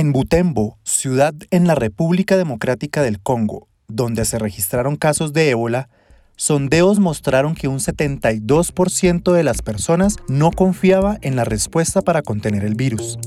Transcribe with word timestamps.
En 0.00 0.12
Butembo, 0.12 0.78
ciudad 0.82 1.34
en 1.50 1.66
la 1.66 1.74
República 1.74 2.38
Democrática 2.38 3.02
del 3.02 3.20
Congo, 3.20 3.68
donde 3.86 4.24
se 4.24 4.38
registraron 4.38 4.96
casos 4.96 5.34
de 5.34 5.50
ébola, 5.50 5.90
sondeos 6.36 6.98
mostraron 6.98 7.54
que 7.54 7.68
un 7.68 7.80
72% 7.80 9.30
de 9.30 9.44
las 9.44 9.60
personas 9.60 10.16
no 10.26 10.52
confiaba 10.52 11.18
en 11.20 11.36
la 11.36 11.44
respuesta 11.44 12.00
para 12.00 12.22
contener 12.22 12.64
el 12.64 12.76
virus. 12.76 13.18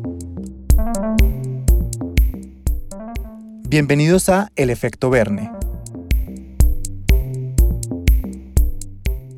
Bienvenidos 3.69 4.29
a 4.29 4.49
El 4.55 4.71
Efecto 4.71 5.11
Verne. 5.11 5.51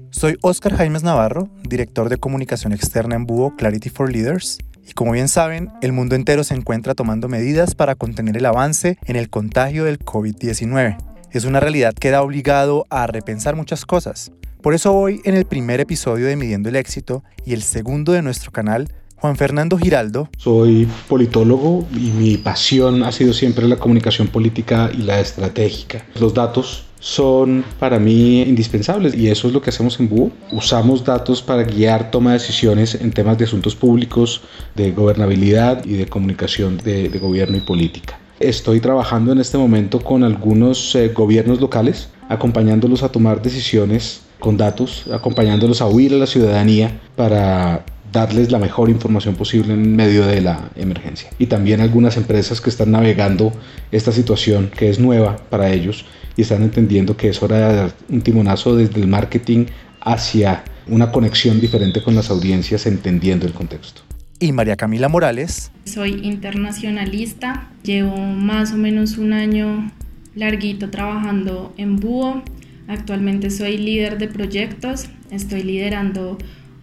Soy 0.10 0.38
Oscar 0.42 0.78
Jaimes 0.78 1.04
Navarro, 1.04 1.50
director 1.68 2.08
de 2.08 2.16
comunicación 2.16 2.72
externa 2.72 3.18
en 3.18 3.26
Búho 3.26 3.58
Clarity 3.58 3.90
for 3.90 4.10
Leaders, 4.10 4.58
y 4.88 4.94
como 4.94 5.14
bien 5.14 5.28
saben, 5.28 5.72
el 5.82 5.92
mundo 5.92 6.16
entero 6.16 6.44
se 6.44 6.54
encuentra 6.54 6.94
tomando 6.94 7.28
medidas 7.28 7.76
para 7.76 7.96
contener 7.96 8.38
el 8.38 8.46
avance 8.46 8.98
en 9.06 9.16
el 9.16 9.30
contagio 9.30 9.86
del 9.86 10.00
COVID-19. 10.00 10.98
Es 11.32 11.46
una 11.46 11.60
realidad 11.60 11.94
que 11.94 12.12
da 12.12 12.22
obligado 12.22 12.86
a 12.90 13.08
repensar 13.08 13.56
muchas 13.56 13.86
cosas. 13.86 14.32
Por 14.62 14.74
eso 14.74 14.94
hoy, 14.96 15.22
en 15.26 15.36
el 15.36 15.46
primer 15.46 15.80
episodio 15.80 16.28
de 16.28 16.36
Midiendo 16.36 16.70
el 16.70 16.76
Éxito 16.76 17.24
y 17.46 17.54
el 17.54 17.62
segundo 17.62 18.14
de 18.14 18.22
nuestro 18.22 18.52
canal, 18.52 18.90
Juan 19.16 19.38
Fernando 19.38 19.78
Giraldo. 19.78 20.30
Soy 20.38 20.88
politólogo 21.08 21.88
y 21.94 22.12
mi 22.12 22.38
pasión 22.38 23.04
ha 23.04 23.12
sido 23.12 23.34
siempre 23.34 23.68
la 23.68 23.78
comunicación 23.78 24.28
política 24.28 24.92
y 24.94 24.98
la 24.98 25.20
estratégica. 25.20 26.06
Los 26.20 26.34
datos 26.34 26.86
son 27.06 27.64
para 27.80 28.00
mí 28.00 28.42
indispensables 28.42 29.14
y 29.14 29.30
eso 29.30 29.48
es 29.48 29.54
lo 29.54 29.62
que 29.62 29.70
hacemos 29.70 30.00
en 30.00 30.10
BUO. 30.10 30.32
Usamos 30.52 31.04
datos 31.04 31.40
para 31.40 31.62
guiar 31.64 32.10
toma 32.10 32.32
de 32.32 32.40
decisiones 32.40 32.96
en 32.96 33.12
temas 33.12 33.38
de 33.38 33.46
asuntos 33.46 33.76
públicos, 33.76 34.42
de 34.74 34.92
gobernabilidad 34.92 35.86
y 35.86 35.94
de 35.94 36.08
comunicación 36.08 36.78
de, 36.78 37.08
gobierno 37.20 37.58
y 37.58 37.60
política. 37.60 38.18
Estoy 38.40 38.80
trabajando 38.80 39.32
en 39.32 39.38
este 39.38 39.56
momento 39.56 40.00
con 40.00 40.24
algunos 40.24 40.96
eh, 40.96 41.10
gobiernos 41.10 41.62
locales, 41.62 42.10
acompañándolos 42.28 43.04
a 43.04 43.10
tomar 43.10 43.40
decisiones 43.40 44.22
con 44.40 44.58
datos, 44.58 45.06
acompañándolos 45.14 45.82
a 45.82 45.88
huir 45.88 46.12
a 46.12 46.18
la 46.18 46.26
ciudadanía 46.26 47.00
para 47.16 47.86
darles 48.16 48.50
la 48.50 48.60
mejor 48.60 48.90
información 48.90 49.36
posible 49.36 49.74
en 49.74 49.94
medio 49.94 50.26
de 50.26 50.40
la 50.40 50.70
emergencia. 50.78 51.30
Y 51.38 51.48
también 51.48 51.82
algunas 51.82 52.16
empresas 52.16 52.62
que 52.62 52.70
están 52.70 52.92
navegando 52.92 53.52
esta 53.92 54.14
situación 54.14 54.72
que 54.76 54.90
es 54.90 55.00
nueva 55.00 55.36
para 55.50 55.72
ellos 55.72 56.06
y 56.38 56.44
están 56.44 56.64
entendiendo 56.64 57.18
que 57.18 57.28
es 57.28 57.44
hora 57.44 57.58
de 57.58 57.76
dar 57.76 57.94
un 58.10 58.22
timonazo 58.22 58.76
desde 58.76 59.02
el 59.02 59.08
marketing 59.08 59.66
hacia 60.00 60.64
una 60.88 61.12
conexión 61.12 61.60
diferente 61.60 62.02
con 62.02 62.16
las 62.16 62.30
audiencias 62.30 62.86
entendiendo 62.86 63.46
el 63.46 63.54
contexto. 63.54 64.02
Y 64.40 64.54
María 64.54 64.78
Camila 64.78 65.10
Morales. 65.10 65.72
Soy 65.84 66.22
internacionalista, 66.24 67.70
llevo 67.84 68.16
más 68.18 68.72
o 68.72 68.78
menos 68.78 69.18
un 69.18 69.34
año 69.34 69.92
larguito 70.36 70.90
trabajando 70.90 71.74
en 71.78 71.98
Búho. 71.98 72.44
Actualmente 72.88 73.50
soy 73.50 73.78
líder 73.78 74.18
de 74.18 74.28
proyectos, 74.28 75.08
estoy 75.32 75.64
liderando 75.64 76.38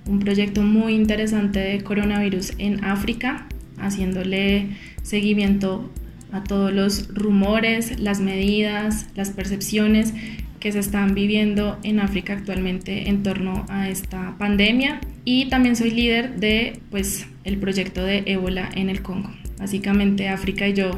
un 0.06 0.18
proyecto 0.18 0.62
muy 0.62 0.94
interesante 0.94 1.58
de 1.58 1.82
coronavirus 1.82 2.52
en 2.58 2.84
África, 2.84 3.46
haciéndole 3.78 4.68
seguimiento 5.02 5.90
a 6.32 6.42
todos 6.42 6.72
los 6.72 7.08
rumores, 7.14 8.00
las 8.00 8.20
medidas, 8.20 9.06
las 9.14 9.30
percepciones 9.30 10.14
que 10.60 10.72
se 10.72 10.78
están 10.78 11.14
viviendo 11.14 11.78
en 11.82 12.00
África 12.00 12.34
actualmente 12.34 13.08
en 13.08 13.22
torno 13.22 13.66
a 13.68 13.88
esta 13.88 14.36
pandemia 14.38 15.00
y 15.24 15.48
también 15.48 15.76
soy 15.76 15.90
líder 15.90 16.36
de 16.36 16.80
pues 16.90 17.26
el 17.44 17.58
proyecto 17.58 18.04
de 18.04 18.22
ébola 18.26 18.70
en 18.74 18.88
el 18.88 19.02
Congo. 19.02 19.30
Básicamente 19.58 20.28
África 20.28 20.68
y 20.68 20.74
yo 20.74 20.92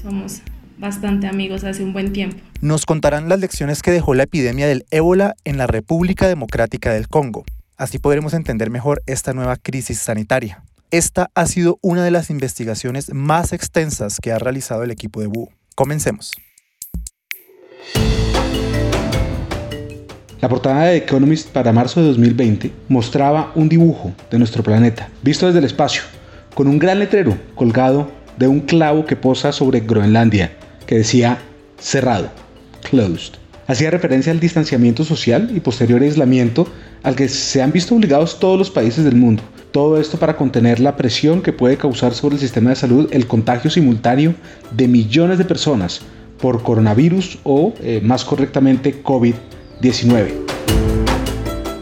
somos 0.00 0.42
bastante 0.78 1.26
amigos 1.26 1.64
hace 1.64 1.82
un 1.82 1.92
buen 1.92 2.12
tiempo. 2.12 2.38
Nos 2.60 2.86
contarán 2.86 3.28
las 3.28 3.40
lecciones 3.40 3.82
que 3.82 3.90
dejó 3.90 4.14
la 4.14 4.22
epidemia 4.24 4.66
del 4.66 4.84
ébola 4.90 5.34
en 5.44 5.58
la 5.58 5.66
República 5.66 6.28
Democrática 6.28 6.92
del 6.92 7.08
Congo. 7.08 7.44
Así 7.78 8.00
podremos 8.00 8.34
entender 8.34 8.70
mejor 8.70 9.04
esta 9.06 9.32
nueva 9.32 9.54
crisis 9.54 10.00
sanitaria. 10.00 10.64
Esta 10.90 11.30
ha 11.36 11.46
sido 11.46 11.78
una 11.80 12.02
de 12.02 12.10
las 12.10 12.28
investigaciones 12.28 13.14
más 13.14 13.52
extensas 13.52 14.18
que 14.20 14.32
ha 14.32 14.38
realizado 14.40 14.82
el 14.82 14.90
equipo 14.90 15.20
de 15.20 15.28
BU. 15.28 15.48
Comencemos. 15.76 16.32
La 20.40 20.48
portada 20.48 20.86
de 20.86 20.96
Economist 20.96 21.50
para 21.50 21.72
marzo 21.72 22.00
de 22.00 22.08
2020 22.08 22.72
mostraba 22.88 23.52
un 23.54 23.68
dibujo 23.68 24.12
de 24.28 24.38
nuestro 24.38 24.64
planeta, 24.64 25.08
visto 25.22 25.46
desde 25.46 25.60
el 25.60 25.64
espacio, 25.64 26.02
con 26.56 26.66
un 26.66 26.80
gran 26.80 26.98
letrero 26.98 27.38
colgado 27.54 28.10
de 28.38 28.48
un 28.48 28.58
clavo 28.58 29.06
que 29.06 29.14
posa 29.14 29.52
sobre 29.52 29.80
Groenlandia, 29.80 30.52
que 30.84 30.96
decía 30.96 31.38
cerrado, 31.78 32.28
closed. 32.90 33.34
Hacía 33.68 33.90
referencia 33.90 34.32
al 34.32 34.40
distanciamiento 34.40 35.04
social 35.04 35.50
y 35.54 35.60
posterior 35.60 36.02
aislamiento 36.02 36.66
al 37.02 37.16
que 37.16 37.28
se 37.28 37.62
han 37.62 37.72
visto 37.72 37.94
obligados 37.94 38.40
todos 38.40 38.58
los 38.58 38.70
países 38.70 39.04
del 39.04 39.16
mundo, 39.16 39.42
todo 39.72 40.00
esto 40.00 40.18
para 40.18 40.36
contener 40.36 40.80
la 40.80 40.96
presión 40.96 41.42
que 41.42 41.52
puede 41.52 41.76
causar 41.76 42.14
sobre 42.14 42.36
el 42.36 42.40
sistema 42.40 42.70
de 42.70 42.76
salud 42.76 43.08
el 43.12 43.26
contagio 43.26 43.70
simultáneo 43.70 44.34
de 44.72 44.88
millones 44.88 45.38
de 45.38 45.44
personas 45.44 46.02
por 46.40 46.62
coronavirus 46.62 47.38
o, 47.42 47.74
eh, 47.82 48.00
más 48.02 48.24
correctamente, 48.24 49.02
COVID-19. 49.02 50.32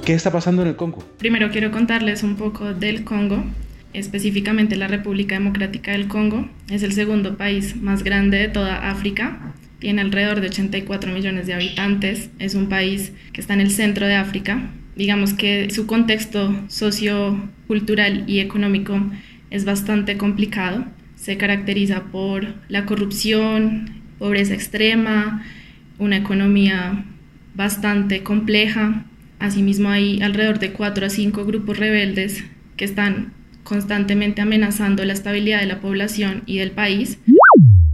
¿Qué 0.05 0.15
está 0.15 0.31
pasando 0.31 0.63
en 0.63 0.69
el 0.69 0.77
Congo? 0.77 1.05
Primero 1.19 1.51
quiero 1.51 1.71
contarles 1.71 2.23
un 2.23 2.37
poco 2.37 2.75
del 2.75 3.05
Congo, 3.05 3.45
específicamente 3.93 4.77
la 4.77 4.89
República 4.89 5.35
Democrática 5.35 5.93
del 5.93 6.09
Congo. 6.09 6.49
Es 6.71 6.83
el 6.83 6.93
segundo 6.93 7.37
país 7.37 7.77
más 7.77 8.03
grande 8.03 8.39
de 8.39 8.49
toda 8.49 8.91
África. 8.91 9.53
Tiene 9.79 10.01
alrededor 10.03 10.41
de 10.41 10.49
84 10.49 11.13
millones 11.13 11.47
de 11.47 11.55
habitantes. 11.55 12.31
Es 12.39 12.55
un 12.55 12.69
país 12.69 13.13
que 13.33 13.41
está 13.41 13.55
en 13.55 13.61
el 13.61 13.71
centro 13.71 14.07
de 14.07 14.15
África 14.15 14.71
digamos 14.97 15.35
que 15.35 15.71
su 15.71 15.87
contexto 15.87 16.55
sociocultural 16.69 18.25
y 18.27 18.41
económico 18.41 19.01
es 19.51 19.65
bastante 19.65 20.17
complicado. 20.17 20.87
Se 21.15 21.37
caracteriza 21.37 22.05
por 22.05 22.55
la 22.69 22.87
corrupción, 22.87 24.03
pobreza 24.19 24.55
extrema, 24.55 25.45
una 25.99 26.17
economía 26.17 27.05
bastante 27.55 28.23
compleja. 28.23 29.05
Asimismo 29.39 29.91
hay 29.91 30.21
alrededor 30.23 30.59
de 30.59 30.73
cuatro 30.73 31.07
a 31.07 31.11
cinco 31.11 31.45
grupos 31.45 31.79
rebeldes 31.79 32.45
que 32.77 32.85
están 32.85 33.35
constantemente 33.65 34.41
amenazando 34.41 35.05
la 35.05 35.13
estabilidad 35.13 35.61
de 35.61 35.67
la 35.67 35.81
población 35.81 36.43
y 36.47 36.59
del 36.59 36.71
país. 36.71 37.19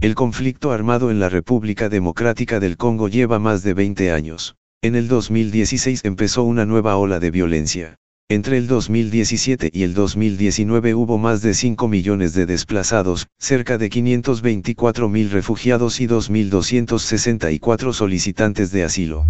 El 0.01 0.15
conflicto 0.15 0.71
armado 0.71 1.11
en 1.11 1.19
la 1.19 1.29
República 1.29 1.89
Democrática 1.89 2.59
del 2.59 2.77
Congo 2.77 3.07
lleva 3.07 3.39
más 3.39 3.63
de 3.63 3.73
20 3.73 4.11
años. 4.11 4.55
En 4.83 4.95
el 4.95 5.07
2016 5.07 6.01
empezó 6.03 6.43
una 6.43 6.65
nueva 6.65 6.97
ola 6.97 7.21
de 7.21 7.31
violencia. 7.31 7.95
Entre 8.29 8.57
el 8.57 8.67
2017 8.67 9.69
y 9.71 9.83
el 9.83 9.93
2019 9.93 10.93
hubo 10.93 11.17
más 11.17 11.41
de 11.41 11.53
5 11.53 11.87
millones 11.87 12.33
de 12.33 12.45
desplazados, 12.45 13.27
cerca 13.39 13.77
de 13.77 13.89
524 13.89 15.07
mil 15.07 15.31
refugiados 15.31 16.01
y 16.01 16.07
2.264 16.07 17.93
solicitantes 17.93 18.73
de 18.73 18.83
asilo. 18.83 19.25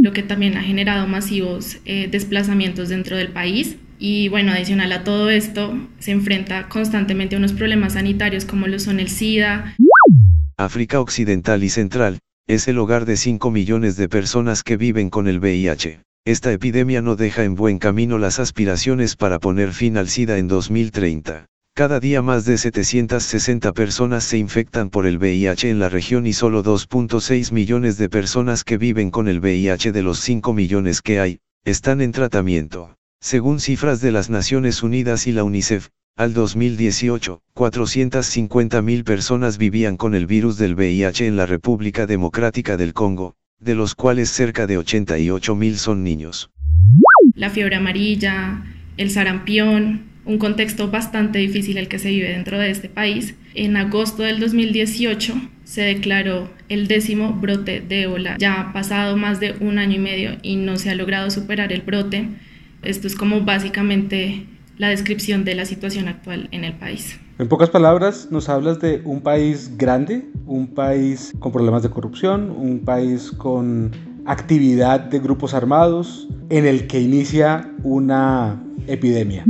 Lo 0.00 0.12
que 0.12 0.22
también 0.22 0.56
ha 0.56 0.62
generado 0.62 1.06
masivos 1.06 1.76
eh, 1.84 2.08
desplazamientos 2.10 2.88
dentro 2.88 3.18
del 3.18 3.28
país. 3.28 3.76
Y 3.98 4.30
bueno, 4.30 4.52
adicional 4.52 4.90
a 4.92 5.04
todo 5.04 5.28
esto, 5.28 5.78
se 5.98 6.12
enfrenta 6.12 6.70
constantemente 6.70 7.36
a 7.36 7.38
unos 7.38 7.52
problemas 7.52 7.92
sanitarios 7.92 8.46
como 8.46 8.68
lo 8.68 8.78
son 8.78 9.00
el 9.00 9.10
SIDA. 9.10 9.74
África 10.56 10.98
Occidental 11.00 11.62
y 11.62 11.68
Central, 11.68 12.20
es 12.46 12.68
el 12.68 12.78
hogar 12.78 13.06
de 13.06 13.16
5 13.16 13.50
millones 13.50 13.96
de 13.96 14.06
personas 14.06 14.62
que 14.62 14.76
viven 14.76 15.08
con 15.08 15.28
el 15.28 15.38
VIH. 15.38 16.02
Esta 16.26 16.52
epidemia 16.52 17.00
no 17.00 17.16
deja 17.16 17.42
en 17.42 17.54
buen 17.54 17.78
camino 17.78 18.18
las 18.18 18.38
aspiraciones 18.38 19.16
para 19.16 19.38
poner 19.38 19.72
fin 19.72 19.96
al 19.96 20.10
SIDA 20.10 20.36
en 20.36 20.48
2030. 20.48 21.46
Cada 21.74 22.00
día 22.00 22.20
más 22.20 22.44
de 22.44 22.58
760 22.58 23.72
personas 23.72 24.24
se 24.24 24.36
infectan 24.36 24.90
por 24.90 25.06
el 25.06 25.16
VIH 25.16 25.70
en 25.70 25.78
la 25.78 25.88
región 25.88 26.26
y 26.26 26.34
solo 26.34 26.62
2.6 26.62 27.50
millones 27.50 27.96
de 27.96 28.10
personas 28.10 28.62
que 28.62 28.76
viven 28.76 29.10
con 29.10 29.26
el 29.26 29.40
VIH 29.40 29.92
de 29.92 30.02
los 30.02 30.20
5 30.20 30.52
millones 30.52 31.00
que 31.00 31.20
hay, 31.20 31.40
están 31.64 32.02
en 32.02 32.12
tratamiento. 32.12 32.94
Según 33.20 33.58
cifras 33.58 34.02
de 34.02 34.12
las 34.12 34.28
Naciones 34.28 34.82
Unidas 34.82 35.26
y 35.26 35.32
la 35.32 35.44
UNICEF, 35.44 35.88
al 36.16 36.32
2018, 36.32 37.42
450.000 37.54 39.04
personas 39.04 39.58
vivían 39.58 39.96
con 39.96 40.14
el 40.14 40.26
virus 40.26 40.56
del 40.58 40.74
VIH 40.74 41.26
en 41.26 41.36
la 41.36 41.46
República 41.46 42.06
Democrática 42.06 42.76
del 42.76 42.92
Congo, 42.92 43.34
de 43.58 43.74
los 43.74 43.96
cuales 43.96 44.28
cerca 44.28 44.68
de 44.68 44.78
88.000 44.78 45.74
son 45.74 46.04
niños. 46.04 46.50
La 47.34 47.50
fiebre 47.50 47.76
amarilla, 47.76 48.62
el 48.96 49.10
sarampión, 49.10 50.04
un 50.24 50.38
contexto 50.38 50.88
bastante 50.88 51.40
difícil 51.40 51.78
el 51.78 51.88
que 51.88 51.98
se 51.98 52.10
vive 52.10 52.28
dentro 52.28 52.60
de 52.60 52.70
este 52.70 52.88
país. 52.88 53.34
En 53.54 53.76
agosto 53.76 54.22
del 54.22 54.38
2018 54.38 55.34
se 55.64 55.82
declaró 55.82 56.48
el 56.68 56.86
décimo 56.86 57.32
brote 57.32 57.80
de 57.80 58.02
ébola. 58.02 58.36
Ya 58.38 58.60
ha 58.60 58.72
pasado 58.72 59.16
más 59.16 59.40
de 59.40 59.56
un 59.58 59.78
año 59.78 59.96
y 59.96 60.00
medio 60.00 60.38
y 60.42 60.56
no 60.56 60.76
se 60.76 60.90
ha 60.90 60.94
logrado 60.94 61.30
superar 61.30 61.72
el 61.72 61.82
brote. 61.82 62.28
Esto 62.82 63.08
es 63.08 63.16
como 63.16 63.40
básicamente 63.40 64.46
la 64.76 64.88
descripción 64.88 65.44
de 65.44 65.54
la 65.54 65.64
situación 65.64 66.08
actual 66.08 66.48
en 66.52 66.64
el 66.64 66.74
país. 66.74 67.18
En 67.38 67.48
pocas 67.48 67.70
palabras, 67.70 68.28
nos 68.30 68.48
hablas 68.48 68.80
de 68.80 69.02
un 69.04 69.20
país 69.20 69.76
grande, 69.76 70.26
un 70.46 70.68
país 70.68 71.32
con 71.40 71.52
problemas 71.52 71.82
de 71.82 71.90
corrupción, 71.90 72.50
un 72.50 72.80
país 72.80 73.30
con 73.32 73.92
actividad 74.26 75.00
de 75.00 75.18
grupos 75.18 75.54
armados, 75.54 76.28
en 76.50 76.66
el 76.66 76.86
que 76.86 77.00
inicia 77.00 77.70
una 77.82 78.62
epidemia. 78.86 79.44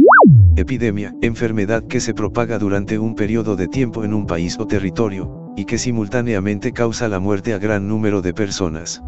Epidemia, 0.56 1.14
enfermedad 1.20 1.84
que 1.86 2.00
se 2.00 2.14
propaga 2.14 2.58
durante 2.58 2.98
un 2.98 3.14
periodo 3.14 3.56
de 3.56 3.68
tiempo 3.68 4.04
en 4.04 4.14
un 4.14 4.26
país 4.26 4.56
o 4.58 4.66
territorio, 4.66 5.52
y 5.56 5.64
que 5.64 5.78
simultáneamente 5.78 6.72
causa 6.72 7.08
la 7.08 7.20
muerte 7.20 7.52
a 7.52 7.58
gran 7.58 7.88
número 7.88 8.22
de 8.22 8.34
personas. 8.34 9.02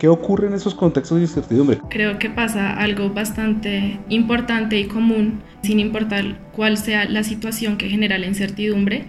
¿Qué 0.00 0.08
ocurre 0.08 0.46
en 0.46 0.54
esos 0.54 0.74
contextos 0.74 1.18
de 1.18 1.24
incertidumbre? 1.24 1.78
Creo 1.90 2.18
que 2.18 2.30
pasa 2.30 2.72
algo 2.72 3.10
bastante 3.10 4.00
importante 4.08 4.80
y 4.80 4.84
común, 4.84 5.42
sin 5.62 5.78
importar 5.78 6.40
cuál 6.52 6.78
sea 6.78 7.04
la 7.04 7.22
situación 7.22 7.76
que 7.76 7.90
genera 7.90 8.16
la 8.16 8.26
incertidumbre, 8.26 9.04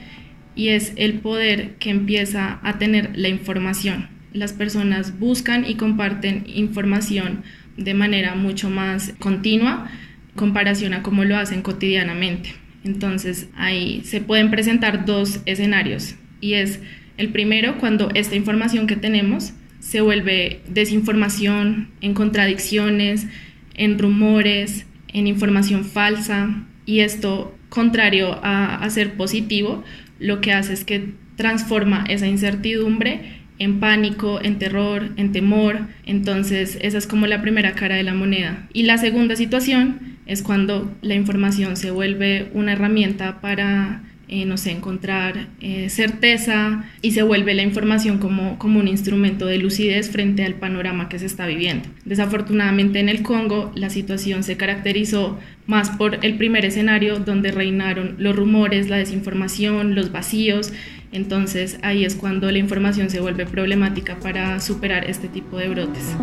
y 0.53 0.67
es 0.67 0.91
el 0.97 1.19
poder 1.19 1.75
que 1.75 1.91
empieza 1.91 2.59
a 2.61 2.77
tener 2.77 3.17
la 3.17 3.29
información. 3.29 4.09
Las 4.33 4.51
personas 4.51 5.17
buscan 5.17 5.63
y 5.65 5.75
comparten 5.75 6.43
información 6.53 7.43
de 7.77 7.93
manera 7.93 8.35
mucho 8.35 8.69
más 8.69 9.13
continua 9.17 9.89
comparación 10.35 10.93
a 10.93 11.03
cómo 11.03 11.23
lo 11.23 11.37
hacen 11.37 11.61
cotidianamente. 11.61 12.53
Entonces 12.83 13.47
ahí 13.55 14.01
se 14.03 14.19
pueden 14.19 14.51
presentar 14.51 15.05
dos 15.05 15.39
escenarios 15.45 16.15
y 16.41 16.55
es 16.55 16.81
el 17.15 17.29
primero 17.29 17.77
cuando 17.77 18.09
esta 18.13 18.35
información 18.35 18.87
que 18.87 18.97
tenemos 18.97 19.53
se 19.81 19.99
vuelve 19.99 20.61
desinformación, 20.69 21.89
en 21.99 22.13
contradicciones, 22.13 23.27
en 23.73 23.99
rumores, 23.99 24.85
en 25.09 25.27
información 25.27 25.83
falsa 25.83 26.63
y 26.85 26.99
esto, 26.99 27.57
contrario 27.69 28.39
a, 28.43 28.87
ser 28.89 29.15
positivo, 29.15 29.83
lo 30.19 30.39
que 30.39 30.53
hace 30.53 30.73
es 30.73 30.85
que 30.85 31.13
transforma 31.35 32.05
esa 32.07 32.27
incertidumbre 32.27 33.41
en 33.57 33.79
pánico, 33.79 34.39
en 34.41 34.59
terror, 34.59 35.09
en 35.17 35.31
temor. 35.31 35.87
Entonces, 36.05 36.77
esa 36.81 36.97
es 36.97 37.07
como 37.07 37.25
la 37.25 37.41
primera 37.41 37.73
cara 37.73 37.95
de 37.95 38.03
la 38.03 38.13
moneda. 38.13 38.67
Y 38.73 38.83
la 38.83 38.97
segunda 38.97 39.35
situación 39.35 40.17
es 40.27 40.43
cuando 40.43 40.95
la 41.01 41.15
información 41.15 41.75
se 41.75 41.89
vuelve 41.91 42.49
una 42.53 42.73
herramienta 42.73 43.41
para 43.41 44.03
eh, 44.33 44.45
no 44.45 44.55
sé, 44.55 44.71
encontrar 44.71 45.49
eh, 45.59 45.89
certeza 45.89 46.85
y 47.01 47.11
se 47.11 47.21
vuelve 47.21 47.53
la 47.53 47.63
información 47.63 48.17
como, 48.17 48.57
como 48.57 48.79
un 48.79 48.87
instrumento 48.87 49.45
de 49.45 49.57
lucidez 49.57 50.09
frente 50.09 50.45
al 50.45 50.53
panorama 50.53 51.09
que 51.09 51.19
se 51.19 51.25
está 51.25 51.45
viviendo. 51.45 51.89
Desafortunadamente 52.05 53.01
en 53.01 53.09
el 53.09 53.23
Congo 53.23 53.73
la 53.75 53.89
situación 53.89 54.43
se 54.43 54.55
caracterizó 54.55 55.37
más 55.67 55.89
por 55.89 56.23
el 56.23 56.37
primer 56.37 56.63
escenario 56.63 57.19
donde 57.19 57.51
reinaron 57.51 58.15
los 58.19 58.33
rumores, 58.33 58.89
la 58.89 58.95
desinformación, 58.95 59.95
los 59.95 60.13
vacíos. 60.13 60.71
Entonces 61.11 61.77
ahí 61.81 62.05
es 62.05 62.15
cuando 62.15 62.49
la 62.53 62.57
información 62.57 63.09
se 63.09 63.19
vuelve 63.19 63.45
problemática 63.45 64.17
para 64.17 64.61
superar 64.61 65.09
este 65.09 65.27
tipo 65.27 65.57
de 65.57 65.67
brotes. 65.67 66.15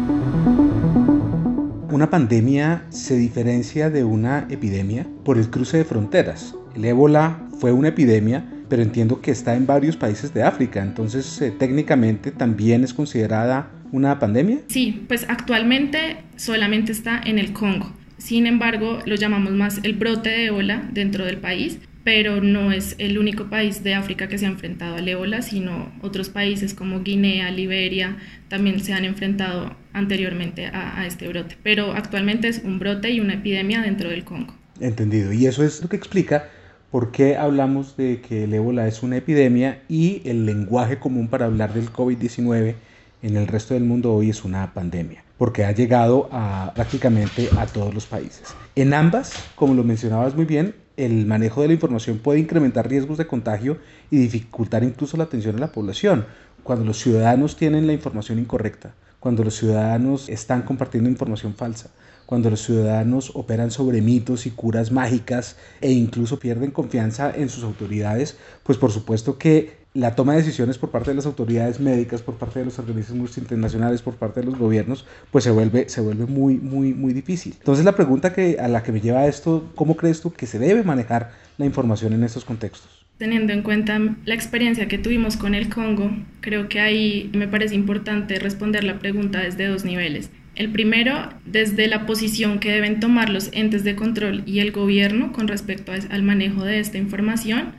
Una 1.90 2.10
pandemia 2.10 2.84
se 2.90 3.16
diferencia 3.16 3.88
de 3.88 4.04
una 4.04 4.46
epidemia 4.50 5.06
por 5.24 5.38
el 5.38 5.48
cruce 5.48 5.78
de 5.78 5.84
fronteras. 5.86 6.54
El 6.76 6.84
ébola 6.84 7.40
fue 7.60 7.72
una 7.72 7.88
epidemia, 7.88 8.44
pero 8.68 8.82
entiendo 8.82 9.22
que 9.22 9.30
está 9.30 9.54
en 9.56 9.66
varios 9.66 9.96
países 9.96 10.34
de 10.34 10.42
África, 10.42 10.82
entonces 10.82 11.40
eh, 11.40 11.50
técnicamente 11.50 12.30
también 12.30 12.84
es 12.84 12.92
considerada 12.92 13.70
una 13.90 14.18
pandemia. 14.18 14.58
Sí, 14.68 15.02
pues 15.08 15.24
actualmente 15.30 16.18
solamente 16.36 16.92
está 16.92 17.22
en 17.24 17.38
el 17.38 17.54
Congo. 17.54 17.90
Sin 18.18 18.46
embargo, 18.46 18.98
lo 19.06 19.14
llamamos 19.14 19.52
más 19.52 19.80
el 19.82 19.94
brote 19.94 20.28
de 20.28 20.46
ébola 20.46 20.86
dentro 20.92 21.24
del 21.24 21.38
país, 21.38 21.78
pero 22.08 22.40
no 22.40 22.72
es 22.72 22.94
el 22.96 23.18
único 23.18 23.50
país 23.50 23.84
de 23.84 23.92
África 23.92 24.28
que 24.28 24.38
se 24.38 24.46
ha 24.46 24.48
enfrentado 24.48 24.96
al 24.96 25.06
ébola, 25.06 25.42
sino 25.42 25.92
otros 26.00 26.30
países 26.30 26.72
como 26.72 27.02
Guinea, 27.02 27.50
Liberia, 27.50 28.16
también 28.48 28.80
se 28.80 28.94
han 28.94 29.04
enfrentado 29.04 29.76
anteriormente 29.92 30.68
a, 30.68 31.06
este 31.06 31.28
brote. 31.28 31.58
Pero 31.62 31.92
actualmente 31.92 32.48
es 32.48 32.62
un 32.64 32.78
brote 32.78 33.10
y 33.10 33.20
una 33.20 33.34
epidemia 33.34 33.82
dentro 33.82 34.08
del 34.08 34.24
Congo. 34.24 34.54
Entendido. 34.80 35.34
Y 35.34 35.44
eso 35.44 35.62
es 35.62 35.82
lo 35.82 35.90
que 35.90 35.96
explica 35.96 36.48
¿Por 36.90 37.12
qué 37.12 37.36
hablamos 37.36 37.98
de 37.98 38.22
que 38.22 38.44
el 38.44 38.54
ébola 38.54 38.88
es 38.88 39.02
una 39.02 39.18
epidemia 39.18 39.82
y 39.90 40.22
el 40.24 40.46
lenguaje 40.46 40.98
común 40.98 41.28
para 41.28 41.44
hablar 41.44 41.74
del 41.74 41.92
COVID-19 41.92 42.74
en 43.20 43.36
el 43.36 43.46
resto 43.46 43.74
del 43.74 43.84
mundo 43.84 44.14
hoy 44.14 44.30
es 44.30 44.46
una 44.46 44.72
pandemia? 44.72 45.22
Porque 45.36 45.66
ha 45.66 45.72
llegado 45.72 46.30
prácticamente 46.74 47.50
a 47.58 47.66
todos 47.66 47.92
los 47.92 48.06
países. 48.06 48.54
En 48.76 48.94
ambas, 48.94 49.34
como 49.56 49.74
lo 49.74 49.84
mencionabas 49.84 50.34
muy 50.34 50.46
bien, 50.46 50.74
el 50.98 51.26
manejo 51.26 51.62
de 51.62 51.68
la 51.68 51.74
información 51.74 52.18
puede 52.18 52.40
incrementar 52.40 52.88
riesgos 52.88 53.18
de 53.18 53.26
contagio 53.26 53.78
y 54.10 54.18
dificultar 54.18 54.82
incluso 54.82 55.16
la 55.16 55.24
atención 55.24 55.56
a 55.56 55.60
la 55.60 55.72
población. 55.72 56.26
Cuando 56.64 56.84
los 56.84 56.98
ciudadanos 56.98 57.56
tienen 57.56 57.86
la 57.86 57.92
información 57.92 58.40
incorrecta, 58.40 58.94
cuando 59.20 59.44
los 59.44 59.54
ciudadanos 59.54 60.28
están 60.28 60.62
compartiendo 60.62 61.08
información 61.08 61.54
falsa, 61.54 61.90
cuando 62.26 62.50
los 62.50 62.62
ciudadanos 62.62 63.30
operan 63.34 63.70
sobre 63.70 64.02
mitos 64.02 64.44
y 64.46 64.50
curas 64.50 64.90
mágicas 64.90 65.56
e 65.80 65.92
incluso 65.92 66.40
pierden 66.40 66.72
confianza 66.72 67.32
en 67.34 67.48
sus 67.48 67.62
autoridades, 67.62 68.36
pues 68.64 68.76
por 68.76 68.90
supuesto 68.90 69.38
que 69.38 69.77
la 69.94 70.14
toma 70.14 70.32
de 70.32 70.38
decisiones 70.38 70.78
por 70.78 70.90
parte 70.90 71.10
de 71.10 71.16
las 71.16 71.26
autoridades 71.26 71.80
médicas, 71.80 72.22
por 72.22 72.36
parte 72.36 72.58
de 72.60 72.66
los 72.66 72.78
organismos 72.78 73.38
internacionales, 73.38 74.02
por 74.02 74.14
parte 74.14 74.40
de 74.40 74.46
los 74.46 74.58
gobiernos, 74.58 75.06
pues 75.30 75.44
se 75.44 75.50
vuelve, 75.50 75.88
se 75.88 76.00
vuelve 76.00 76.26
muy, 76.26 76.54
muy, 76.54 76.94
muy 76.94 77.12
difícil. 77.12 77.54
Entonces 77.58 77.84
la 77.84 77.96
pregunta 77.96 78.32
que, 78.32 78.58
a 78.60 78.68
la 78.68 78.82
que 78.82 78.92
me 78.92 79.00
lleva 79.00 79.26
esto, 79.26 79.70
¿cómo 79.74 79.96
crees 79.96 80.20
tú 80.20 80.32
que 80.32 80.46
se 80.46 80.58
debe 80.58 80.82
manejar 80.82 81.32
la 81.56 81.66
información 81.66 82.12
en 82.12 82.24
estos 82.24 82.44
contextos? 82.44 83.06
Teniendo 83.18 83.52
en 83.52 83.62
cuenta 83.62 83.98
la 84.24 84.34
experiencia 84.34 84.86
que 84.86 84.98
tuvimos 84.98 85.36
con 85.36 85.56
el 85.56 85.68
Congo, 85.68 86.12
creo 86.40 86.68
que 86.68 86.78
ahí 86.78 87.30
me 87.34 87.48
parece 87.48 87.74
importante 87.74 88.38
responder 88.38 88.84
la 88.84 89.00
pregunta 89.00 89.40
desde 89.40 89.66
dos 89.66 89.84
niveles. 89.84 90.30
El 90.54 90.70
primero, 90.70 91.28
desde 91.44 91.88
la 91.88 92.06
posición 92.06 92.60
que 92.60 92.70
deben 92.70 93.00
tomar 93.00 93.28
los 93.28 93.50
entes 93.52 93.82
de 93.82 93.96
control 93.96 94.42
y 94.46 94.60
el 94.60 94.70
gobierno 94.70 95.32
con 95.32 95.48
respecto 95.48 95.92
al 95.92 96.22
manejo 96.22 96.64
de 96.64 96.78
esta 96.78 96.98
información. 96.98 97.74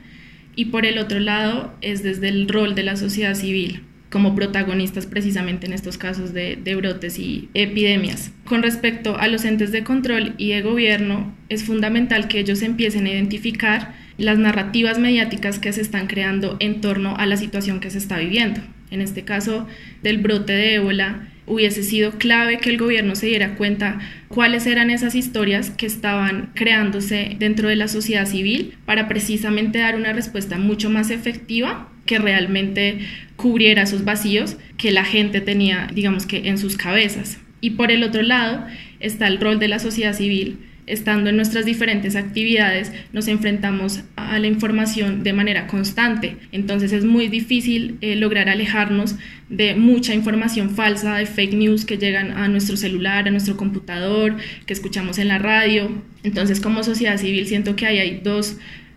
Y 0.60 0.66
por 0.66 0.84
el 0.84 0.98
otro 0.98 1.20
lado, 1.20 1.72
es 1.80 2.02
desde 2.02 2.28
el 2.28 2.46
rol 2.46 2.74
de 2.74 2.82
la 2.82 2.96
sociedad 2.96 3.34
civil 3.34 3.80
como 4.10 4.34
protagonistas 4.34 5.06
precisamente 5.06 5.66
en 5.66 5.72
estos 5.72 5.96
casos 5.96 6.34
de, 6.34 6.74
brotes 6.76 7.18
y 7.18 7.48
epidemias. 7.54 8.30
Con 8.44 8.62
respecto 8.62 9.16
a 9.16 9.26
los 9.28 9.46
entes 9.46 9.72
de 9.72 9.84
control 9.84 10.34
y 10.36 10.50
de 10.50 10.60
gobierno, 10.60 11.34
es 11.48 11.64
fundamental 11.64 12.28
que 12.28 12.40
ellos 12.40 12.60
empiecen 12.60 13.06
a 13.06 13.10
identificar 13.10 13.94
las 14.18 14.36
narrativas 14.36 14.98
mediáticas 14.98 15.58
que 15.58 15.72
se 15.72 15.80
están 15.80 16.08
creando 16.08 16.58
en 16.60 16.82
torno 16.82 17.16
a 17.16 17.24
la 17.24 17.38
situación 17.38 17.80
que 17.80 17.88
se 17.88 17.96
está 17.96 18.18
viviendo. 18.18 18.60
En 18.90 19.00
este 19.00 19.24
caso 19.24 19.66
del 20.02 20.18
brote 20.18 20.52
de 20.52 20.74
ébola, 20.74 21.26
hubiese 21.50 21.82
sido 21.82 22.12
clave 22.12 22.58
que 22.58 22.70
el 22.70 22.78
gobierno 22.78 23.16
se 23.16 23.26
diera 23.26 23.56
cuenta 23.56 23.98
cuáles 24.28 24.66
eran 24.66 24.88
esas 24.88 25.16
historias 25.16 25.70
que 25.70 25.84
estaban 25.84 26.50
creándose 26.54 27.36
dentro 27.40 27.68
de 27.68 27.74
la 27.74 27.88
sociedad 27.88 28.24
civil 28.24 28.74
para 28.86 29.08
precisamente 29.08 29.80
dar 29.80 29.96
una 29.96 30.12
respuesta 30.12 30.58
mucho 30.58 30.90
más 30.90 31.10
efectiva 31.10 31.88
que 32.06 32.18
realmente 32.18 33.00
cubriera 33.34 33.82
esos 33.82 34.04
vacíos 34.04 34.56
que 34.76 34.92
la 34.92 35.04
gente 35.04 35.40
tenía, 35.40 35.88
digamos 35.92 36.24
que, 36.24 36.48
en 36.48 36.56
sus 36.56 36.76
cabezas. 36.76 37.38
Y 37.60 37.70
por 37.70 37.90
el 37.90 38.04
otro 38.04 38.22
lado 38.22 38.64
está 39.00 39.26
el 39.26 39.40
rol 39.40 39.58
de 39.58 39.68
la 39.68 39.80
sociedad 39.80 40.14
civil 40.14 40.69
estando 40.86 41.30
en 41.30 41.36
nuestras 41.36 41.64
diferentes 41.64 42.16
actividades, 42.16 42.92
nos 43.12 43.28
enfrentamos 43.28 44.00
a 44.16 44.38
la 44.38 44.46
información 44.46 45.22
de 45.22 45.32
manera 45.32 45.66
constante. 45.66 46.36
Entonces 46.52 46.92
es 46.92 47.04
muy 47.04 47.28
difícil 47.28 47.98
eh, 48.00 48.16
lograr 48.16 48.48
alejarnos 48.48 49.16
de 49.48 49.74
mucha 49.74 50.14
información 50.14 50.70
falsa, 50.70 51.16
de 51.16 51.26
fake 51.26 51.54
news 51.54 51.84
que 51.84 51.98
llegan 51.98 52.32
a 52.32 52.48
nuestro 52.48 52.76
celular, 52.76 53.26
a 53.26 53.30
nuestro 53.30 53.56
computador, 53.56 54.36
que 54.66 54.72
escuchamos 54.72 55.18
en 55.18 55.28
la 55.28 55.38
radio. 55.38 55.90
Entonces 56.22 56.60
como 56.60 56.82
sociedad 56.82 57.18
civil 57.18 57.46
siento 57.46 57.76
que 57.76 57.86
ahí 57.86 57.98
hay 57.98 58.20
dos 58.22 58.56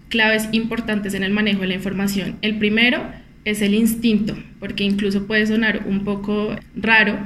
claves 0.10 0.48
importantes 0.52 1.14
en 1.14 1.24
el 1.24 1.32
manejo 1.32 1.62
de 1.62 1.68
la 1.68 1.74
información. 1.74 2.38
El 2.42 2.58
primero 2.58 3.04
es 3.46 3.62
el 3.62 3.74
instinto, 3.74 4.38
porque 4.60 4.84
incluso 4.84 5.28
puede 5.28 5.46
sonar 5.48 5.86
un 5.88 6.04
poco 6.04 6.56
raro, 6.76 7.18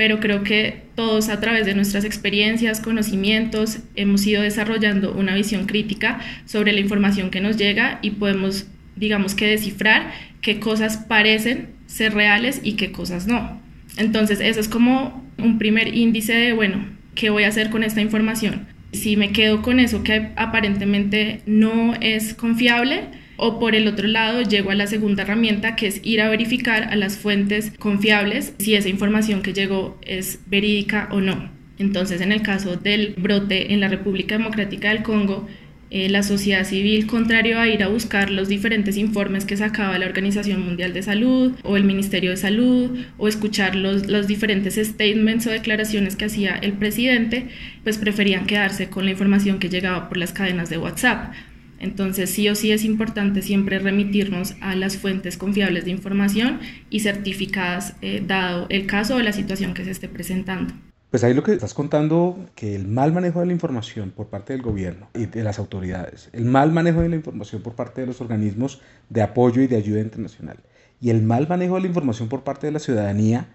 pero 0.00 0.18
creo 0.18 0.42
que 0.42 0.84
todos 0.94 1.28
a 1.28 1.40
través 1.40 1.66
de 1.66 1.74
nuestras 1.74 2.06
experiencias, 2.06 2.80
conocimientos, 2.80 3.80
hemos 3.96 4.26
ido 4.26 4.40
desarrollando 4.40 5.12
una 5.12 5.34
visión 5.34 5.66
crítica 5.66 6.20
sobre 6.46 6.72
la 6.72 6.80
información 6.80 7.28
que 7.28 7.42
nos 7.42 7.58
llega 7.58 7.98
y 8.00 8.12
podemos, 8.12 8.66
digamos 8.96 9.34
que, 9.34 9.46
descifrar 9.46 10.10
qué 10.40 10.58
cosas 10.58 10.96
parecen 10.96 11.68
ser 11.86 12.14
reales 12.14 12.62
y 12.64 12.76
qué 12.76 12.92
cosas 12.92 13.26
no. 13.26 13.60
Entonces, 13.98 14.40
eso 14.40 14.58
es 14.58 14.68
como 14.68 15.22
un 15.36 15.58
primer 15.58 15.94
índice 15.94 16.32
de, 16.32 16.54
bueno, 16.54 16.82
¿qué 17.14 17.28
voy 17.28 17.42
a 17.42 17.48
hacer 17.48 17.68
con 17.68 17.84
esta 17.84 18.00
información? 18.00 18.68
Si 18.94 19.18
me 19.18 19.32
quedo 19.32 19.60
con 19.60 19.80
eso 19.80 20.02
que 20.02 20.30
aparentemente 20.36 21.42
no 21.44 21.92
es 22.00 22.32
confiable, 22.32 23.02
o 23.42 23.58
por 23.58 23.74
el 23.74 23.88
otro 23.88 24.06
lado, 24.06 24.42
llego 24.42 24.70
a 24.70 24.74
la 24.74 24.86
segunda 24.86 25.22
herramienta 25.22 25.74
que 25.74 25.86
es 25.86 26.00
ir 26.04 26.20
a 26.20 26.28
verificar 26.28 26.84
a 26.84 26.96
las 26.96 27.16
fuentes 27.16 27.72
confiables 27.78 28.52
si 28.58 28.74
esa 28.74 28.90
información 28.90 29.40
que 29.40 29.54
llegó 29.54 29.98
es 30.02 30.40
verídica 30.46 31.08
o 31.10 31.22
no. 31.22 31.50
Entonces, 31.78 32.20
en 32.20 32.32
el 32.32 32.42
caso 32.42 32.76
del 32.76 33.14
brote 33.16 33.72
en 33.72 33.80
la 33.80 33.88
República 33.88 34.36
Democrática 34.36 34.90
del 34.90 35.02
Congo, 35.02 35.48
eh, 35.90 36.10
la 36.10 36.22
sociedad 36.22 36.64
civil, 36.64 37.06
contrario 37.06 37.58
a 37.58 37.66
ir 37.66 37.82
a 37.82 37.88
buscar 37.88 38.30
los 38.30 38.48
diferentes 38.48 38.98
informes 38.98 39.46
que 39.46 39.56
sacaba 39.56 39.98
la 39.98 40.06
Organización 40.06 40.60
Mundial 40.60 40.92
de 40.92 41.02
Salud 41.02 41.54
o 41.62 41.78
el 41.78 41.84
Ministerio 41.84 42.30
de 42.30 42.36
Salud 42.36 42.98
o 43.16 43.26
escuchar 43.26 43.74
los, 43.74 44.06
los 44.06 44.26
diferentes 44.26 44.76
statements 44.76 45.46
o 45.46 45.50
declaraciones 45.50 46.14
que 46.14 46.26
hacía 46.26 46.56
el 46.56 46.74
presidente, 46.74 47.48
pues 47.84 47.96
preferían 47.96 48.44
quedarse 48.44 48.90
con 48.90 49.06
la 49.06 49.12
información 49.12 49.58
que 49.58 49.70
llegaba 49.70 50.10
por 50.10 50.18
las 50.18 50.32
cadenas 50.32 50.68
de 50.68 50.76
WhatsApp. 50.76 51.32
Entonces, 51.80 52.30
sí 52.30 52.48
o 52.48 52.54
sí 52.54 52.70
es 52.70 52.84
importante 52.84 53.42
siempre 53.42 53.78
remitirnos 53.78 54.54
a 54.60 54.76
las 54.76 54.96
fuentes 54.96 55.36
confiables 55.36 55.84
de 55.84 55.90
información 55.90 56.60
y 56.90 57.00
certificadas, 57.00 57.96
eh, 58.02 58.22
dado 58.24 58.66
el 58.68 58.86
caso 58.86 59.16
o 59.16 59.20
la 59.20 59.32
situación 59.32 59.74
que 59.74 59.84
se 59.84 59.90
esté 59.90 60.08
presentando. 60.08 60.72
Pues 61.10 61.24
ahí 61.24 61.34
lo 61.34 61.42
que 61.42 61.52
estás 61.52 61.74
contando, 61.74 62.46
que 62.54 62.76
el 62.76 62.86
mal 62.86 63.12
manejo 63.12 63.40
de 63.40 63.46
la 63.46 63.52
información 63.52 64.12
por 64.12 64.28
parte 64.28 64.52
del 64.52 64.62
gobierno 64.62 65.08
y 65.14 65.26
de 65.26 65.42
las 65.42 65.58
autoridades, 65.58 66.30
el 66.32 66.44
mal 66.44 66.70
manejo 66.70 67.00
de 67.00 67.08
la 67.08 67.16
información 67.16 67.62
por 67.62 67.74
parte 67.74 68.02
de 68.02 68.06
los 68.06 68.20
organismos 68.20 68.80
de 69.08 69.22
apoyo 69.22 69.60
y 69.60 69.66
de 69.66 69.76
ayuda 69.76 70.00
internacional 70.00 70.58
y 71.00 71.10
el 71.10 71.22
mal 71.22 71.48
manejo 71.48 71.76
de 71.76 71.80
la 71.82 71.86
información 71.86 72.28
por 72.28 72.44
parte 72.44 72.66
de 72.66 72.72
la 72.72 72.78
ciudadanía 72.78 73.48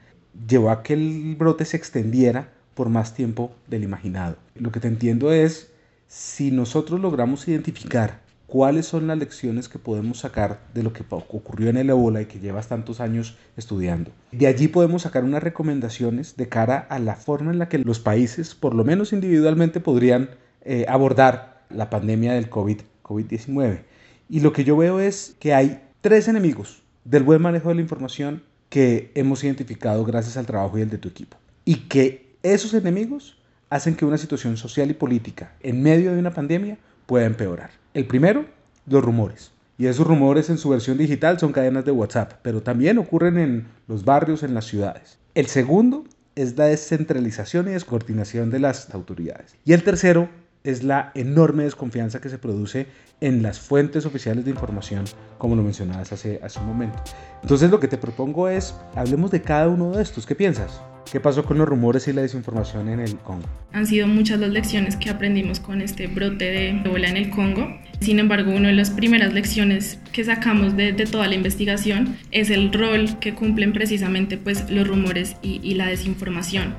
llevó 0.48 0.72
a 0.72 0.84
que 0.84 0.94
el 0.94 1.36
brote 1.38 1.64
se 1.66 1.78
extendiera 1.78 2.50
por 2.74 2.90
más 2.90 3.14
tiempo 3.14 3.56
del 3.68 3.84
imaginado. 3.84 4.38
Lo 4.56 4.72
que 4.72 4.80
te 4.80 4.88
entiendo 4.88 5.32
es, 5.32 5.72
si 6.16 6.50
nosotros 6.50 7.02
logramos 7.02 7.46
identificar 7.46 8.22
cuáles 8.48 8.86
son 8.86 9.06
las 9.08 9.18
lecciones 9.18 9.68
que 9.68 9.80
podemos 9.80 10.20
sacar 10.20 10.62
de 10.74 10.82
lo 10.82 10.94
que 10.94 11.04
ocurrió 11.10 11.70
en 11.70 11.76
el 11.76 11.90
ébola 11.90 12.22
y 12.22 12.26
que 12.26 12.40
llevas 12.40 12.70
tantos 12.70 13.02
años 13.02 13.36
estudiando. 13.58 14.12
De 14.32 14.48
allí 14.48 14.70
podemos 14.70 15.02
sacar 15.02 15.26
unas 15.26 15.44
recomendaciones 15.44 16.38
de 16.38 16.48
cara 16.48 16.88
a 16.90 17.00
la 17.00 17.18
forma 17.18 17.52
en 17.52 17.60
la 17.60 17.68
que 17.68 17.80
los 17.80 18.00
países, 18.00 18.56
por 18.56 18.76
lo 18.76 18.86
menos 18.86 19.12
individualmente, 19.12 19.82
podrían 19.82 20.30
eh, 20.64 20.86
abordar 20.88 21.66
la 21.70 21.90
pandemia 21.90 22.32
del 22.32 22.50
COVID-19. 22.50 23.82
y 24.30 24.40
lo 24.40 24.54
que 24.54 24.64
yo 24.64 24.78
veo 24.78 25.02
es 25.02 25.36
que 25.42 25.54
hay 25.54 25.82
tres 26.00 26.30
enemigos 26.30 26.82
del 27.04 27.24
buen 27.24 27.42
manejo 27.42 27.68
de 27.68 27.76
la 27.76 27.82
información 27.82 28.42
que 28.70 29.12
hemos 29.16 29.44
identificado 29.44 30.06
gracias 30.06 30.38
al 30.38 30.46
trabajo 30.46 30.78
y 30.78 30.82
el 30.82 30.90
de 30.90 30.98
tu 30.98 31.10
equipo. 31.10 31.36
Y 31.66 31.90
que 31.90 32.38
esos 32.42 32.74
enemigos 32.74 33.38
hacen 33.70 33.96
que 33.96 34.06
una 34.06 34.18
situación 34.18 34.58
social 34.58 34.90
y 34.90 34.94
política 34.94 35.54
en 35.62 35.82
medio 35.82 36.14
de 36.14 36.20
una 36.20 36.32
pandemia 36.32 36.78
pueda 37.06 37.26
empeorar. 37.26 37.72
El 37.94 38.06
primero, 38.06 38.46
los 38.88 39.04
rumores. 39.04 39.52
Y 39.78 39.88
esos 39.88 40.08
rumores 40.08 40.50
en 40.50 40.58
su 40.58 40.70
versión 40.70 40.98
digital 40.98 41.40
son 41.40 41.52
cadenas 41.52 41.84
de 41.84 41.92
WhatsApp, 41.92 42.34
pero 42.42 42.62
también 42.62 42.98
ocurren 42.98 43.38
en 43.38 43.68
los 43.88 44.06
barrios, 44.06 44.44
en 44.44 44.54
las 44.54 44.66
ciudades. 44.66 45.18
El 45.34 45.48
segundo 45.48 46.06
es 46.36 46.58
la 46.58 46.66
descentralización 46.66 47.68
y 47.68 47.72
descoordinación 47.72 48.52
de 48.52 48.60
las 48.60 48.94
autoridades. 48.94 49.56
Y 49.66 49.74
el 49.74 49.84
tercero 49.84 50.30
es 50.64 50.84
la 50.84 51.12
enorme 51.14 51.64
desconfianza 51.64 52.22
que 52.22 52.30
se 52.30 52.38
produce 52.38 52.88
en 53.22 53.44
las 53.44 53.60
fuentes 53.60 54.06
oficiales 54.06 54.46
de 54.46 54.52
información, 54.52 55.06
como 55.38 55.56
lo 55.56 55.64
mencionabas 55.64 56.12
hace, 56.12 56.40
hace 56.42 56.60
un 56.60 56.68
momento. 56.68 56.98
Entonces 57.42 57.70
lo 57.70 57.80
que 57.80 57.88
te 57.88 57.98
propongo 57.98 58.50
es, 58.50 58.76
hablemos 58.96 59.32
de 59.32 59.42
cada 59.42 59.68
uno 59.68 59.92
de 59.92 60.02
estos. 60.02 60.26
¿Qué 60.26 60.36
piensas? 60.36 60.82
¿Qué 61.12 61.20
pasó 61.20 61.46
con 61.46 61.58
los 61.58 61.68
rumores 61.68 62.08
y 62.08 62.14
la 62.14 62.24
desinformación 62.24 62.90
en 62.90 63.00
el 63.00 63.16
Congo? 63.18 63.48
Han 63.74 63.86
sido 63.86 64.08
muchas 64.08 64.40
las 64.40 64.50
lecciones 64.50 64.96
que 64.96 65.10
aprendimos 65.10 65.60
con 65.60 65.82
este 65.82 66.08
brote 66.08 66.46
de 66.46 66.70
ébola 66.70 67.08
en 67.10 67.18
el 67.18 67.30
Congo. 67.30 67.80
Sin 68.00 68.20
embargo, 68.20 68.52
una 68.52 68.70
de 68.70 68.76
las 68.76 68.90
primeras 68.90 69.34
lecciones 69.34 70.00
que 70.12 70.24
sacamos 70.24 70.76
de, 70.76 70.94
toda 70.94 71.28
la 71.28 71.36
investigación 71.36 72.18
es 72.32 72.50
el 72.50 72.74
rol 72.74 73.20
que 73.20 73.36
cumplen 73.36 73.72
precisamente 73.72 74.38
pues, 74.38 74.70
los 74.70 74.88
rumores 74.88 75.36
y, 75.42 75.60
y 75.64 75.76
la 75.76 75.88
desinformación. 75.88 76.76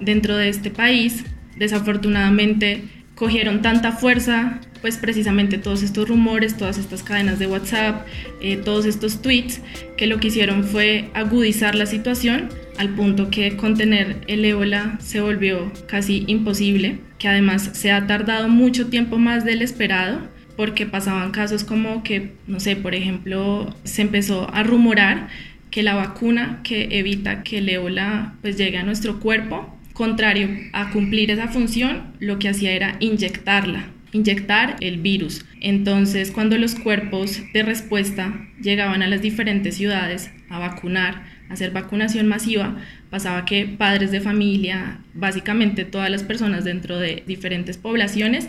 Dentro 0.00 0.36
de 0.36 0.48
este 0.48 0.70
país, 0.70 1.24
desafortunadamente, 1.56 2.84
cogieron 3.14 3.62
tanta 3.62 3.92
fuerza, 3.92 4.60
pues 4.80 4.98
precisamente 4.98 5.58
todos 5.58 5.82
estos 5.82 6.08
rumores, 6.08 6.56
todas 6.56 6.78
estas 6.78 7.02
cadenas 7.02 7.38
de 7.38 7.46
WhatsApp, 7.46 8.06
eh, 8.40 8.56
todos 8.56 8.86
estos 8.86 9.22
tweets, 9.22 9.60
que 9.96 10.06
lo 10.06 10.18
que 10.18 10.28
hicieron 10.28 10.64
fue 10.64 11.10
agudizar 11.14 11.74
la 11.74 11.86
situación 11.86 12.48
al 12.78 12.90
punto 12.90 13.30
que 13.30 13.56
contener 13.56 14.22
el 14.26 14.44
ébola 14.44 14.96
se 15.00 15.20
volvió 15.20 15.72
casi 15.86 16.24
imposible, 16.26 16.98
que 17.18 17.28
además 17.28 17.70
se 17.72 17.92
ha 17.92 18.06
tardado 18.06 18.48
mucho 18.48 18.88
tiempo 18.88 19.18
más 19.18 19.44
del 19.44 19.62
esperado, 19.62 20.20
porque 20.56 20.86
pasaban 20.86 21.32
casos 21.32 21.64
como 21.64 22.02
que, 22.02 22.32
no 22.46 22.60
sé, 22.60 22.76
por 22.76 22.94
ejemplo, 22.94 23.74
se 23.84 24.02
empezó 24.02 24.52
a 24.54 24.62
rumorar 24.62 25.28
que 25.70 25.82
la 25.82 25.94
vacuna 25.94 26.60
que 26.62 26.98
evita 26.98 27.42
que 27.42 27.58
el 27.58 27.68
ébola 27.68 28.34
pues 28.42 28.56
llegue 28.56 28.78
a 28.78 28.84
nuestro 28.84 29.18
cuerpo 29.18 29.74
Contrario 29.94 30.48
a 30.72 30.90
cumplir 30.90 31.30
esa 31.30 31.46
función, 31.46 32.14
lo 32.18 32.40
que 32.40 32.48
hacía 32.48 32.72
era 32.72 32.96
inyectarla, 32.98 33.90
inyectar 34.10 34.74
el 34.80 34.98
virus. 34.98 35.46
Entonces, 35.60 36.32
cuando 36.32 36.58
los 36.58 36.74
cuerpos 36.74 37.40
de 37.52 37.62
respuesta 37.62 38.48
llegaban 38.60 39.02
a 39.02 39.06
las 39.06 39.22
diferentes 39.22 39.76
ciudades 39.76 40.32
a 40.50 40.58
vacunar, 40.58 41.33
hacer 41.48 41.70
vacunación 41.70 42.26
masiva, 42.26 42.76
pasaba 43.10 43.44
que 43.44 43.66
padres 43.66 44.10
de 44.10 44.20
familia, 44.20 44.98
básicamente 45.14 45.84
todas 45.84 46.10
las 46.10 46.22
personas 46.22 46.64
dentro 46.64 46.98
de 46.98 47.22
diferentes 47.26 47.78
poblaciones, 47.78 48.48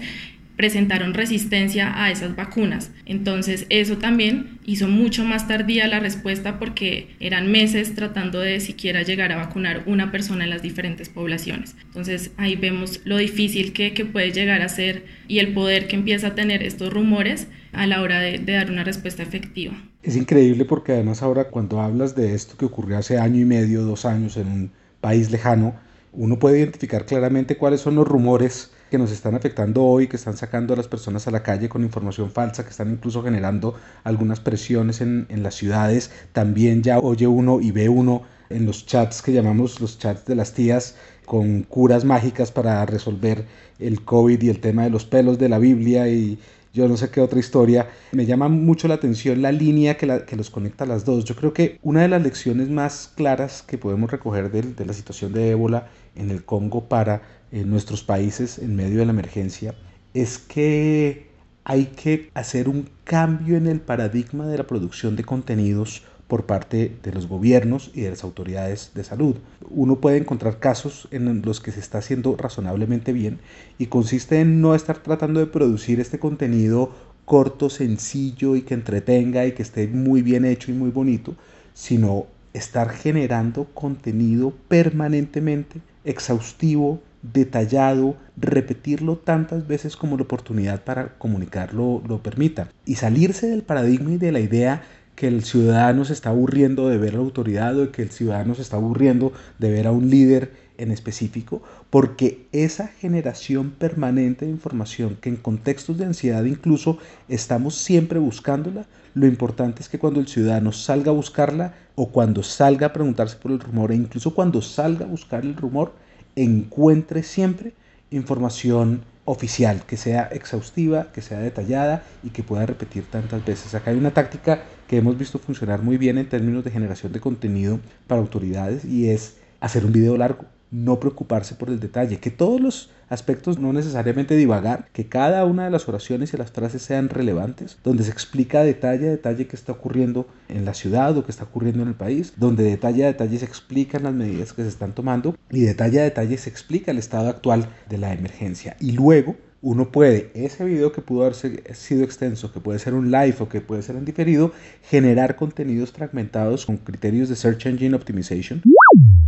presentaron 0.55 1.13
resistencia 1.13 2.01
a 2.01 2.11
esas 2.11 2.35
vacunas. 2.35 2.91
Entonces 3.05 3.65
eso 3.69 3.97
también 3.97 4.59
hizo 4.65 4.87
mucho 4.87 5.25
más 5.25 5.47
tardía 5.47 5.87
la 5.87 5.99
respuesta 5.99 6.59
porque 6.59 7.09
eran 7.19 7.51
meses 7.51 7.93
tratando 7.95 8.39
de 8.39 8.59
siquiera 8.59 9.03
llegar 9.03 9.31
a 9.31 9.37
vacunar 9.37 9.83
una 9.85 10.11
persona 10.11 10.45
en 10.45 10.49
las 10.49 10.61
diferentes 10.61 11.09
poblaciones. 11.09 11.75
Entonces 11.83 12.31
ahí 12.37 12.55
vemos 12.55 13.01
lo 13.03 13.17
difícil 13.17 13.73
que, 13.73 14.05
puede 14.05 14.31
llegar 14.31 14.61
a 14.61 14.69
ser 14.69 15.05
y 15.27 15.39
el 15.39 15.53
poder 15.53 15.87
que 15.87 15.95
empieza 15.95 16.27
a 16.27 16.35
tener 16.35 16.63
estos 16.63 16.93
rumores 16.93 17.47
a 17.73 17.87
la 17.87 18.01
hora 18.01 18.19
de, 18.19 18.37
de 18.37 18.53
dar 18.53 18.69
una 18.69 18.83
respuesta 18.83 19.23
efectiva. 19.23 19.73
Es 20.05 20.15
increíble 20.15 20.65
porque 20.65 20.91
además 20.91 21.23
ahora 21.23 21.45
cuando 21.49 21.81
hablas 21.81 22.13
de 22.13 22.35
esto 22.35 22.55
que 22.57 22.65
ocurrió 22.65 22.99
hace 22.99 23.17
año 23.17 23.41
y 23.41 23.45
medio, 23.45 23.81
dos 23.81 24.05
años 24.05 24.37
en 24.37 24.47
un 24.47 24.71
país 25.01 25.31
lejano, 25.31 25.73
uno 26.13 26.37
puede 26.37 26.59
identificar 26.59 27.07
claramente 27.07 27.57
cuáles 27.57 27.81
son 27.81 27.95
los 27.95 28.07
rumores 28.07 28.69
que 28.91 28.99
nos 28.99 29.11
están 29.11 29.33
afectando 29.33 29.83
hoy, 29.83 30.07
que 30.07 30.15
están 30.15 30.37
sacando 30.37 30.75
a 30.75 30.77
las 30.77 30.87
personas 30.87 31.27
a 31.27 31.31
la 31.31 31.41
calle 31.41 31.69
con 31.69 31.83
información 31.83 32.29
falsa, 32.29 32.63
que 32.63 32.69
están 32.69 32.91
incluso 32.91 33.23
generando 33.23 33.73
algunas 34.03 34.39
presiones 34.39 35.01
en, 35.01 35.25
en 35.29 35.41
las 35.41 35.55
ciudades. 35.55 36.11
También 36.33 36.83
ya 36.83 36.99
oye 36.99 37.25
uno 37.25 37.59
y 37.59 37.71
ve 37.71 37.89
uno 37.89 38.21
en 38.51 38.67
los 38.67 38.85
chats 38.85 39.23
que 39.23 39.33
llamamos 39.33 39.81
los 39.81 39.97
chats 39.97 40.23
de 40.25 40.35
las 40.35 40.53
tías 40.53 40.95
con 41.25 41.63
curas 41.63 42.05
mágicas 42.05 42.51
para 42.51 42.85
resolver 42.85 43.45
el 43.79 44.05
COVID 44.05 44.39
y 44.39 44.49
el 44.49 44.59
tema 44.59 44.83
de 44.83 44.91
los 44.91 45.05
pelos 45.05 45.39
de 45.39 45.49
la 45.49 45.57
Biblia 45.57 46.07
y 46.07 46.37
yo 46.75 46.89
no 46.89 46.97
sé 46.97 47.09
qué 47.09 47.21
otra 47.21 47.39
historia. 47.39 47.89
Me 48.11 48.25
llama 48.25 48.49
mucho 48.49 48.89
la 48.89 48.95
atención 48.95 49.41
la 49.41 49.53
línea 49.53 49.95
que, 49.95 50.05
los 50.35 50.49
conecta 50.49 50.83
a 50.83 50.87
las 50.87 51.05
dos. 51.05 51.23
Yo 51.23 51.35
creo 51.35 51.53
que 51.53 51.79
una 51.81 52.01
de 52.01 52.09
las 52.09 52.21
lecciones 52.21 52.69
más 52.69 53.13
claras 53.15 53.61
que 53.61 53.77
podemos 53.77 54.11
recoger 54.11 54.51
de, 54.51 54.61
de 54.61 54.85
la 54.85 54.91
situación 54.91 55.31
de 55.31 55.51
ébola 55.51 55.87
en 56.15 56.29
el 56.31 56.43
Congo 56.43 56.89
para 56.89 57.21
en 57.51 57.69
nuestros 57.69 58.03
países 58.03 58.59
en 58.59 58.75
medio 58.75 58.99
de 58.99 59.05
la 59.05 59.13
emergencia 59.13 59.73
es 60.13 60.37
que 60.37 61.29
hay 61.63 61.85
que 61.85 62.29
hacer 62.33 62.67
un 62.67 62.89
cambio 63.05 63.55
en 63.55 63.67
el 63.67 63.79
paradigma 63.79 64.45
de 64.45 64.57
la 64.57 64.67
producción 64.67 65.15
de 65.15 65.23
contenidos 65.23 66.03
por 66.27 66.45
parte 66.45 66.95
de 67.03 67.11
los 67.11 67.27
gobiernos 67.27 67.91
y 67.93 68.01
de 68.01 68.09
las 68.09 68.23
autoridades 68.23 68.91
de 68.95 69.03
salud. 69.03 69.35
Uno 69.69 69.97
puede 69.97 70.17
encontrar 70.17 70.59
casos 70.59 71.07
en 71.11 71.41
los 71.43 71.61
que 71.61 71.71
se 71.71 71.79
está 71.79 71.99
haciendo 71.99 72.35
razonablemente 72.35 73.13
bien 73.13 73.39
y 73.77 73.87
consiste 73.87 74.39
en 74.41 74.61
no 74.61 74.73
estar 74.75 74.97
tratando 74.99 75.39
de 75.39 75.47
producir 75.47 75.99
este 75.99 76.19
contenido 76.19 76.91
corto, 77.25 77.69
sencillo 77.69 78.55
y 78.55 78.61
que 78.61 78.73
entretenga 78.73 79.45
y 79.45 79.53
que 79.53 79.63
esté 79.63 79.87
muy 79.87 80.21
bien 80.21 80.45
hecho 80.45 80.71
y 80.71 80.75
muy 80.75 80.91
bonito, 80.91 81.35
sino 81.73 82.27
estar 82.53 82.89
generando 82.89 83.65
contenido 83.73 84.53
permanentemente 84.67 85.81
exhaustivo, 86.05 87.01
detallado, 87.21 88.15
repetirlo 88.37 89.17
tantas 89.17 89.67
veces 89.67 89.97
como 89.97 90.15
la 90.15 90.23
oportunidad 90.23 90.83
para 90.83 91.17
comunicarlo 91.17 92.01
lo 92.07 92.21
permita. 92.21 92.69
Y 92.85 92.95
salirse 92.95 93.47
del 93.47 93.63
paradigma 93.63 94.11
y 94.11 94.17
de 94.17 94.31
la 94.31 94.39
idea 94.39 94.83
que 95.15 95.27
el 95.27 95.43
ciudadano 95.43 96.05
se 96.05 96.13
está 96.13 96.29
aburriendo 96.29 96.89
de 96.89 96.97
ver 96.97 97.13
a 97.13 97.17
la 97.17 97.23
autoridad 97.23 97.79
o 97.79 97.91
que 97.91 98.01
el 98.01 98.11
ciudadano 98.11 98.53
se 98.55 98.61
está 98.61 98.77
aburriendo 98.77 99.31
de 99.59 99.71
ver 99.71 99.87
a 99.87 99.91
un 99.91 100.09
líder 100.09 100.65
en 100.77 100.91
específico, 100.91 101.61
porque 101.89 102.47
esa 102.51 102.87
generación 102.87 103.71
permanente 103.71 104.45
de 104.45 104.51
información 104.51 105.17
que 105.21 105.29
en 105.29 105.37
contextos 105.37 105.97
de 105.97 106.05
ansiedad 106.05 106.43
incluso 106.43 106.97
estamos 107.29 107.75
siempre 107.75 108.19
buscándola, 108.19 108.85
lo 109.13 109.25
importante 109.25 109.81
es 109.81 109.87
que 109.87 109.99
cuando 109.99 110.19
el 110.19 110.27
ciudadano 110.27 110.73
salga 110.73 111.11
a 111.11 111.15
buscarla 111.15 111.73
o 111.95 112.09
cuando 112.09 112.43
salga 112.43 112.87
a 112.87 112.93
preguntarse 112.93 113.37
por 113.37 113.51
el 113.51 113.61
rumor 113.61 113.91
e 113.91 113.95
incluso 113.95 114.33
cuando 114.33 114.61
salga 114.61 115.05
a 115.05 115.09
buscar 115.09 115.45
el 115.45 115.55
rumor, 115.55 115.93
encuentre 116.35 117.23
siempre 117.23 117.73
información 118.11 119.01
oficial, 119.25 119.83
que 119.85 119.97
sea 119.97 120.29
exhaustiva, 120.31 121.07
que 121.11 121.21
sea 121.21 121.39
detallada 121.39 122.03
y 122.23 122.29
que 122.29 122.43
pueda 122.43 122.65
repetir 122.65 123.05
tantas 123.09 123.43
veces. 123.43 123.73
Acá 123.73 123.91
hay 123.91 123.97
una 123.97 124.11
táctica 124.11 124.63
que 124.87 124.97
hemos 124.97 125.17
visto 125.17 125.39
funcionar 125.39 125.81
muy 125.81 125.97
bien 125.97 126.17
en 126.17 126.29
términos 126.29 126.63
de 126.63 126.71
generación 126.71 127.11
de 127.11 127.19
contenido 127.19 127.79
para 128.07 128.21
autoridades 128.21 128.85
y 128.85 129.09
es 129.09 129.37
hacer 129.59 129.85
un 129.85 129.91
video 129.91 130.15
largo, 130.15 130.45
no 130.75 130.99
preocuparse 130.99 131.55
por 131.55 131.69
el 131.69 131.79
detalle, 131.79 132.19
que 132.19 132.31
todos 132.31 132.59
los 132.59 132.89
aspectos 133.07 133.59
no 133.59 133.71
necesariamente 133.71 134.35
divagar, 134.35 134.87
que 134.91 135.07
cada 135.07 135.45
una 135.45 135.65
de 135.65 135.71
las 135.71 135.87
oraciones 135.87 136.33
y 136.33 136.37
las 136.37 136.51
frases 136.51 136.81
sean 136.81 137.09
relevantes, 137.09 137.77
donde 137.83 138.03
se 138.03 138.11
explica 138.11 138.63
detalle 138.63 139.07
a 139.07 139.11
detalle 139.11 139.47
qué 139.47 139.55
está 139.55 139.71
ocurriendo 139.71 140.27
en 140.49 140.65
la 140.65 140.73
ciudad 140.73 141.17
o 141.17 141.23
qué 141.23 141.31
está 141.31 141.45
ocurriendo 141.45 141.83
en 141.83 141.89
el 141.89 141.95
país, 141.95 142.33
donde 142.37 142.63
detalle 142.63 143.03
a 143.05 143.07
detalle 143.07 143.39
se 143.39 143.45
explican 143.45 144.03
las 144.03 144.13
medidas 144.13 144.53
que 144.53 144.63
se 144.63 144.69
están 144.69 144.93
tomando 144.93 145.35
y 145.49 145.61
detalle 145.61 146.01
a 146.01 146.03
detalle 146.03 146.37
se 146.37 146.49
explica 146.49 146.91
el 146.91 146.97
estado 146.97 147.29
actual 147.29 147.69
de 147.89 147.97
la 147.97 148.13
emergencia. 148.13 148.75
Y 148.79 148.91
luego 148.91 149.35
uno 149.61 149.91
puede, 149.91 150.29
ese 150.35 150.63
video 150.63 150.91
que 150.91 151.01
pudo 151.01 151.23
haber 151.23 151.35
sido 151.35 152.03
extenso, 152.03 152.51
que 152.51 152.59
puede 152.59 152.77
ser 152.77 152.93
un 152.93 153.09
live 153.09 153.35
o 153.39 153.49
que 153.49 153.61
puede 153.61 153.81
ser 153.81 153.95
en 153.95 154.05
diferido, 154.05 154.51
generar 154.83 155.35
contenidos 155.35 155.91
fragmentados 155.91 156.67
con 156.67 156.77
criterios 156.77 157.29
de 157.29 157.35
Search 157.35 157.65
Engine 157.65 157.95
Optimization. 157.95 158.61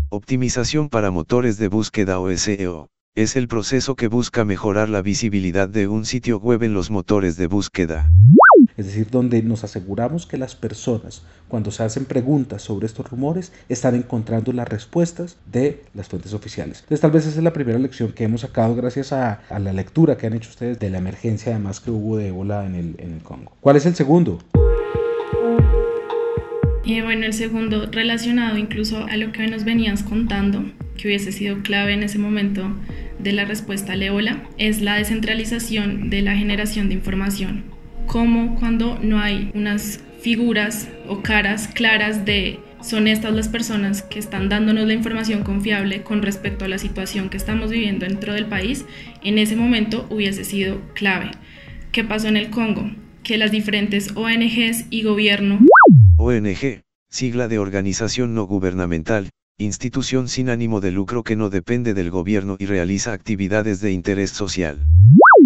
Optimización 0.09 0.89
para 0.89 1.11
motores 1.11 1.57
de 1.57 1.67
búsqueda 1.67 2.19
o 2.19 2.29
SEO. 2.35 2.89
Es 3.15 3.35
el 3.35 3.47
proceso 3.47 3.95
que 3.95 4.07
busca 4.07 4.45
mejorar 4.45 4.89
la 4.89 5.01
visibilidad 5.01 5.67
de 5.67 5.87
un 5.87 6.05
sitio 6.05 6.39
web 6.39 6.63
en 6.63 6.73
los 6.73 6.89
motores 6.89 7.35
de 7.35 7.47
búsqueda 7.47 8.11
es 8.77 8.85
decir, 8.85 9.09
donde 9.09 9.41
nos 9.41 9.63
aseguramos 9.63 10.27
que 10.27 10.37
las 10.37 10.55
personas, 10.55 11.23
cuando 11.47 11.71
se 11.71 11.83
hacen 11.83 12.05
preguntas 12.05 12.61
sobre 12.61 12.85
estos 12.85 13.09
rumores, 13.09 13.51
están 13.69 13.95
encontrando 13.95 14.53
las 14.53 14.67
respuestas 14.67 15.37
de 15.51 15.83
las 15.95 16.07
fuentes 16.07 16.33
oficiales. 16.33 16.79
Entonces, 16.81 17.01
tal 17.01 17.11
vez 17.11 17.25
esa 17.25 17.37
es 17.37 17.43
la 17.43 17.53
primera 17.53 17.79
lección 17.79 18.11
que 18.11 18.23
hemos 18.23 18.41
sacado 18.41 18.75
gracias 18.75 19.11
a, 19.11 19.41
la 19.49 19.73
lectura 19.73 20.15
que 20.15 20.27
han 20.27 20.33
hecho 20.33 20.49
ustedes 20.49 20.79
de 20.79 20.91
la 20.91 20.99
emergencia, 20.99 21.53
además 21.53 21.79
que 21.79 21.89
hubo 21.89 22.17
de 22.17 22.27
ébola 22.27 22.65
en 22.65 22.75
el, 22.75 22.95
en 22.99 23.13
el 23.13 23.23
Congo. 23.23 23.51
¿Cuál 23.59 23.77
es 23.77 23.85
el 23.87 23.95
segundo? 23.95 24.39
Y 26.87 27.01
bueno, 27.01 27.27
el 27.27 27.33
segundo, 27.33 27.85
relacionado 27.91 28.57
incluso 28.57 29.05
a 29.05 29.15
lo 29.17 29.31
que 29.31 29.45
nos 29.45 29.63
venías 29.63 30.01
contando, 30.01 30.65
que 30.97 31.07
hubiese 31.07 31.31
sido 31.31 31.61
clave 31.61 31.93
en 31.93 32.01
ese 32.01 32.17
momento 32.17 32.75
de 33.19 33.33
la 33.33 33.45
respuesta 33.45 33.93
al 33.93 34.01
ébola, 34.01 34.41
es 34.57 34.81
la 34.81 34.95
descentralización 34.95 36.09
de 36.09 36.23
la 36.23 36.35
generación 36.35 36.87
de 36.87 36.95
información 36.95 37.77
como 38.07 38.55
cuando 38.55 38.97
no 39.01 39.19
hay 39.19 39.51
unas 39.53 39.99
figuras 40.21 40.89
o 41.07 41.21
caras 41.21 41.67
claras 41.67 42.25
de 42.25 42.59
son 42.81 43.07
estas 43.07 43.33
las 43.33 43.49
personas 43.49 44.01
que 44.01 44.19
están 44.19 44.49
dándonos 44.49 44.87
la 44.87 44.93
información 44.93 45.43
confiable 45.43 46.03
con 46.03 46.21
respecto 46.21 46.65
a 46.65 46.67
la 46.67 46.77
situación 46.77 47.29
que 47.29 47.37
estamos 47.37 47.69
viviendo 47.69 48.05
dentro 48.05 48.33
del 48.33 48.45
país, 48.45 48.85
en 49.23 49.37
ese 49.39 49.55
momento 49.55 50.07
hubiese 50.09 50.43
sido 50.43 50.81
clave. 50.93 51.31
¿Qué 51.91 52.03
pasó 52.03 52.27
en 52.27 52.37
el 52.37 52.49
Congo? 52.49 52.89
Que 53.23 53.37
las 53.37 53.51
diferentes 53.51 54.15
ONGs 54.15 54.85
y 54.89 55.01
gobierno... 55.01 55.59
ONG, 56.19 56.81
sigla 57.11 57.47
de 57.47 57.59
organización 57.59 58.33
no 58.33 58.45
gubernamental, 58.45 59.29
institución 59.59 60.27
sin 60.27 60.49
ánimo 60.49 60.81
de 60.81 60.91
lucro 60.91 61.23
que 61.23 61.35
no 61.35 61.51
depende 61.51 61.93
del 61.93 62.09
gobierno 62.09 62.55
y 62.57 62.65
realiza 62.65 63.13
actividades 63.13 63.81
de 63.81 63.91
interés 63.91 64.31
social. 64.31 64.79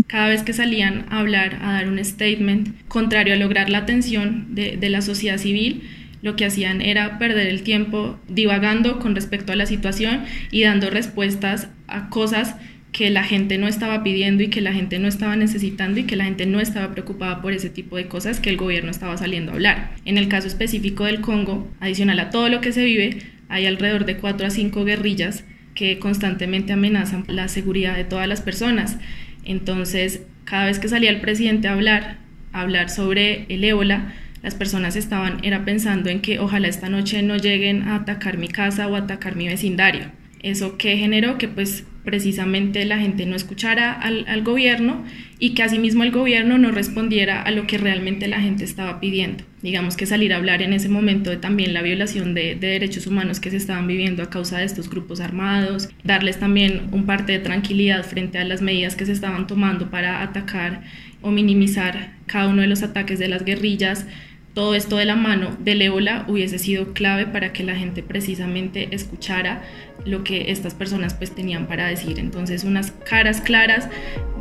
Cada 0.07 0.29
vez 0.29 0.43
que 0.43 0.53
salían 0.53 1.07
a 1.09 1.19
hablar, 1.19 1.59
a 1.61 1.73
dar 1.73 1.89
un 1.89 2.03
statement, 2.03 2.69
contrario 2.87 3.33
a 3.33 3.37
lograr 3.37 3.69
la 3.69 3.79
atención 3.79 4.55
de, 4.55 4.77
la 4.89 5.01
sociedad 5.01 5.37
civil, 5.37 5.83
lo 6.21 6.37
que 6.37 6.45
hacían 6.45 6.81
era 6.81 7.19
perder 7.19 7.47
el 7.47 7.63
tiempo 7.63 8.17
divagando 8.29 8.99
con 8.99 9.13
respecto 9.13 9.51
a 9.51 9.57
la 9.57 9.65
situación 9.65 10.23
y 10.51 10.63
dando 10.63 10.89
respuestas 10.89 11.67
a 11.87 12.07
cosas 12.07 12.55
que 12.91 13.09
la 13.09 13.23
gente 13.23 13.57
no 13.57 13.67
estaba 13.67 14.03
pidiendo 14.03 14.43
y 14.43 14.49
que 14.49 14.61
la 14.61 14.73
gente 14.73 14.99
no 14.99 15.07
estaba 15.07 15.35
necesitando 15.35 15.99
y 15.99 16.03
que 16.03 16.17
la 16.17 16.25
gente 16.25 16.45
no 16.45 16.59
estaba 16.59 16.91
preocupada 16.91 17.41
por 17.41 17.53
ese 17.53 17.69
tipo 17.69 17.95
de 17.95 18.07
cosas 18.07 18.39
que 18.39 18.49
el 18.49 18.57
gobierno 18.57 18.91
estaba 18.91 19.17
saliendo 19.17 19.51
a 19.51 19.55
hablar. 19.55 19.95
En 20.03 20.17
el 20.17 20.27
caso 20.27 20.47
específico 20.47 21.05
del 21.05 21.21
Congo, 21.21 21.71
adicional 21.79 22.19
a 22.19 22.29
todo 22.29 22.49
lo 22.49 22.59
que 22.59 22.73
se 22.73 22.83
vive, 22.83 23.19
hay 23.47 23.65
alrededor 23.65 24.05
de 24.05 24.17
4 24.17 24.47
a 24.47 24.49
5 24.49 24.83
guerrillas 24.83 25.45
que 25.73 25.99
constantemente 25.99 26.73
amenazan 26.73 27.23
la 27.27 27.47
seguridad 27.47 27.95
de 27.95 28.03
todas 28.03 28.27
las 28.27 28.41
personas. 28.41 28.97
Entonces, 29.45 30.23
cada 30.43 30.65
vez 30.65 30.79
que 30.79 30.89
salía 30.89 31.09
el 31.09 31.21
presidente 31.21 31.69
a 31.69 31.73
hablar, 31.73 32.17
a 32.51 32.61
hablar 32.61 32.89
sobre 32.89 33.45
el 33.47 33.63
ébola, 33.63 34.13
las 34.43 34.55
personas 34.55 34.95
estaban 34.95 35.37
era 35.43 35.63
pensando 35.63 36.09
en 36.09 36.19
que 36.19 36.39
ojalá 36.39 36.67
esta 36.67 36.89
noche 36.89 37.21
no 37.21 37.37
lleguen 37.37 37.83
a 37.83 37.95
atacar 37.95 38.37
mi 38.37 38.47
casa 38.47 38.87
o 38.87 38.95
a 38.95 38.99
atacar 38.99 39.35
mi 39.35 39.47
vecindario. 39.47 40.11
Eso 40.43 40.77
que 40.77 40.97
generó 40.97 41.37
que 41.37 41.47
pues 41.47 41.85
precisamente 42.03 42.83
la 42.85 42.97
gente 42.97 43.25
no 43.25 43.35
escuchara 43.35 43.93
al, 43.93 44.25
al, 44.27 44.43
gobierno 44.43 45.03
y 45.37 45.53
que 45.53 45.61
asimismo 45.61 46.03
el 46.03 46.11
gobierno 46.11 46.57
no 46.57 46.71
respondiera 46.71 47.41
a 47.43 47.51
lo 47.51 47.67
que 47.67 47.77
realmente 47.77 48.27
la 48.27 48.41
gente 48.41 48.63
estaba 48.63 48.99
pidiendo. 48.99 49.43
Digamos 49.61 49.97
que 49.97 50.07
salir 50.07 50.33
a 50.33 50.37
hablar 50.37 50.63
en 50.63 50.73
ese 50.73 50.89
momento 50.89 51.29
de 51.29 51.37
también 51.37 51.73
la 51.73 51.83
violación 51.83 52.33
de, 52.33 52.55
de 52.55 52.67
derechos 52.67 53.05
humanos 53.05 53.39
que 53.39 53.51
se 53.51 53.57
estaban 53.57 53.85
viviendo 53.85 54.23
a 54.23 54.29
causa 54.31 54.57
de 54.57 54.65
estos 54.65 54.89
grupos 54.89 55.19
armados, 55.19 55.89
darles 56.03 56.39
también 56.39 56.89
un 56.91 57.05
parte 57.05 57.33
de 57.33 57.39
tranquilidad 57.39 58.03
frente 58.03 58.39
a 58.39 58.45
las 58.45 58.63
medidas 58.63 58.95
que 58.95 59.05
se 59.05 59.11
estaban 59.11 59.45
tomando 59.45 59.91
para 59.91 60.23
atacar 60.23 60.83
o 61.21 61.29
minimizar 61.29 62.13
cada 62.25 62.47
uno 62.47 62.63
de 62.63 62.67
los 62.67 62.81
ataques 62.81 63.19
de 63.19 63.27
las 63.27 63.45
guerrillas 63.45 64.07
todo 64.53 64.75
esto 64.75 64.97
de 64.97 65.05
la 65.05 65.15
mano 65.15 65.55
del 65.59 65.81
ébola 65.81 66.25
hubiese 66.27 66.59
sido 66.59 66.93
clave 66.93 67.25
para 67.25 67.53
que 67.53 67.63
la 67.63 67.75
gente 67.75 68.03
precisamente 68.03 68.93
escuchara 68.93 69.61
lo 70.05 70.23
que 70.23 70.51
estas 70.51 70.73
personas 70.73 71.13
pues 71.13 71.33
tenían 71.33 71.67
para 71.67 71.87
decir. 71.87 72.19
Entonces 72.19 72.63
unas 72.63 72.91
caras 72.91 73.41
claras 73.41 73.87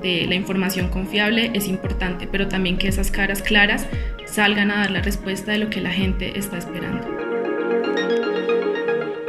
de 0.03 0.27
la 0.27 0.35
información 0.35 0.88
confiable 0.88 1.51
es 1.55 1.68
importante, 1.68 2.27
pero 2.31 2.49
también 2.49 2.79
que 2.79 2.88
esas 2.88 3.11
caras 3.11 3.42
claras 3.42 3.87
salgan 4.27 4.70
a 4.70 4.79
dar 4.79 4.90
la 4.90 5.03
respuesta 5.03 5.53
de 5.53 5.59
lo 5.59 5.70
que 5.70 5.81
la 5.81 5.90
gente 5.90 6.38
está 6.38 6.59
esperando. 6.59 7.07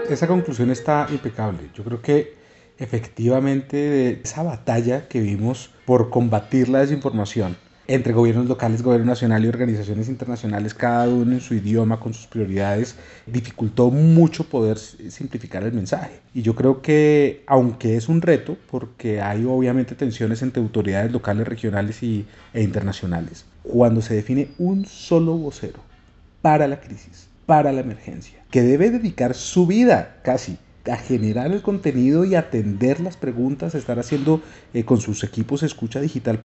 Esa 0.10 0.28
conclusión 0.28 0.72
está 0.72 1.08
impecable. 1.10 1.60
Yo 1.76 1.84
creo 1.84 2.02
que 2.02 2.34
efectivamente 2.78 4.20
esa 4.24 4.44
batalla 4.44 5.08
que 5.08 5.22
vimos 5.22 5.70
por 5.86 6.10
combatir 6.10 6.70
la 6.70 6.80
desinformación, 6.80 7.56
entre 7.94 8.14
gobiernos 8.14 8.48
locales, 8.48 8.82
gobierno 8.82 9.08
nacional 9.08 9.44
y 9.44 9.50
organizaciones 9.50 10.08
internacionales, 10.08 10.74
cada 10.74 11.10
uno 11.10 11.34
en 11.34 11.42
su 11.42 11.56
idioma, 11.56 12.00
con 12.00 12.14
sus 12.14 12.26
prioridades, 12.26 12.96
dificultó 13.26 13.92
mucho 13.92 14.46
poder 14.46 14.78
simplificar 14.78 15.64
el 15.64 15.74
mensaje. 15.74 16.22
Y 16.34 16.42
yo 16.42 16.56
creo 16.56 16.82
que, 16.82 17.44
aunque 17.48 17.98
es 17.98 18.08
un 18.08 18.22
reto, 18.22 18.58
porque 18.70 19.22
hay 19.22 19.44
obviamente 19.44 19.94
tensiones 19.96 20.42
entre 20.42 20.64
autoridades 20.64 21.12
locales, 21.12 21.46
regionales 21.46 22.02
y, 22.02 22.26
e 22.54 22.64
internacionales, 22.64 23.46
cuando 23.62 24.02
se 24.02 24.16
define 24.16 24.48
un 24.58 24.86
solo 24.86 25.36
vocero 25.36 25.80
para 26.42 26.70
la 26.70 26.80
crisis, 26.80 27.28
para 27.46 27.74
la 27.74 27.82
emergencia, 27.82 28.40
que 28.52 28.62
debe 28.62 28.90
dedicar 28.90 29.34
su 29.34 29.68
vida 29.68 30.18
casi 30.24 30.58
a 30.90 30.96
generar 30.96 31.52
el 31.52 31.62
contenido 31.62 32.24
y 32.26 32.36
atender 32.36 33.02
las 33.02 33.18
preguntas, 33.18 33.76
estar 33.76 34.00
haciendo 34.00 34.42
eh, 34.74 34.84
con 34.84 35.00
sus 35.00 35.24
equipos 35.24 35.62
escucha 35.62 36.00
digital 36.00 36.42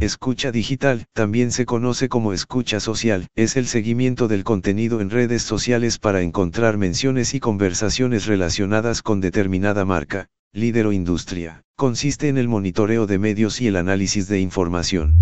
Escucha 0.00 0.52
digital, 0.52 1.06
también 1.12 1.50
se 1.50 1.66
conoce 1.66 2.08
como 2.08 2.32
escucha 2.32 2.78
social, 2.78 3.26
es 3.34 3.56
el 3.56 3.66
seguimiento 3.66 4.28
del 4.28 4.44
contenido 4.44 5.00
en 5.00 5.10
redes 5.10 5.42
sociales 5.42 5.98
para 5.98 6.22
encontrar 6.22 6.76
menciones 6.76 7.34
y 7.34 7.40
conversaciones 7.40 8.26
relacionadas 8.26 9.02
con 9.02 9.20
determinada 9.20 9.84
marca, 9.84 10.28
líder 10.52 10.86
o 10.86 10.92
industria. 10.92 11.64
Consiste 11.76 12.28
en 12.28 12.38
el 12.38 12.46
monitoreo 12.46 13.08
de 13.08 13.18
medios 13.18 13.60
y 13.60 13.66
el 13.66 13.74
análisis 13.74 14.28
de 14.28 14.38
información. 14.38 15.16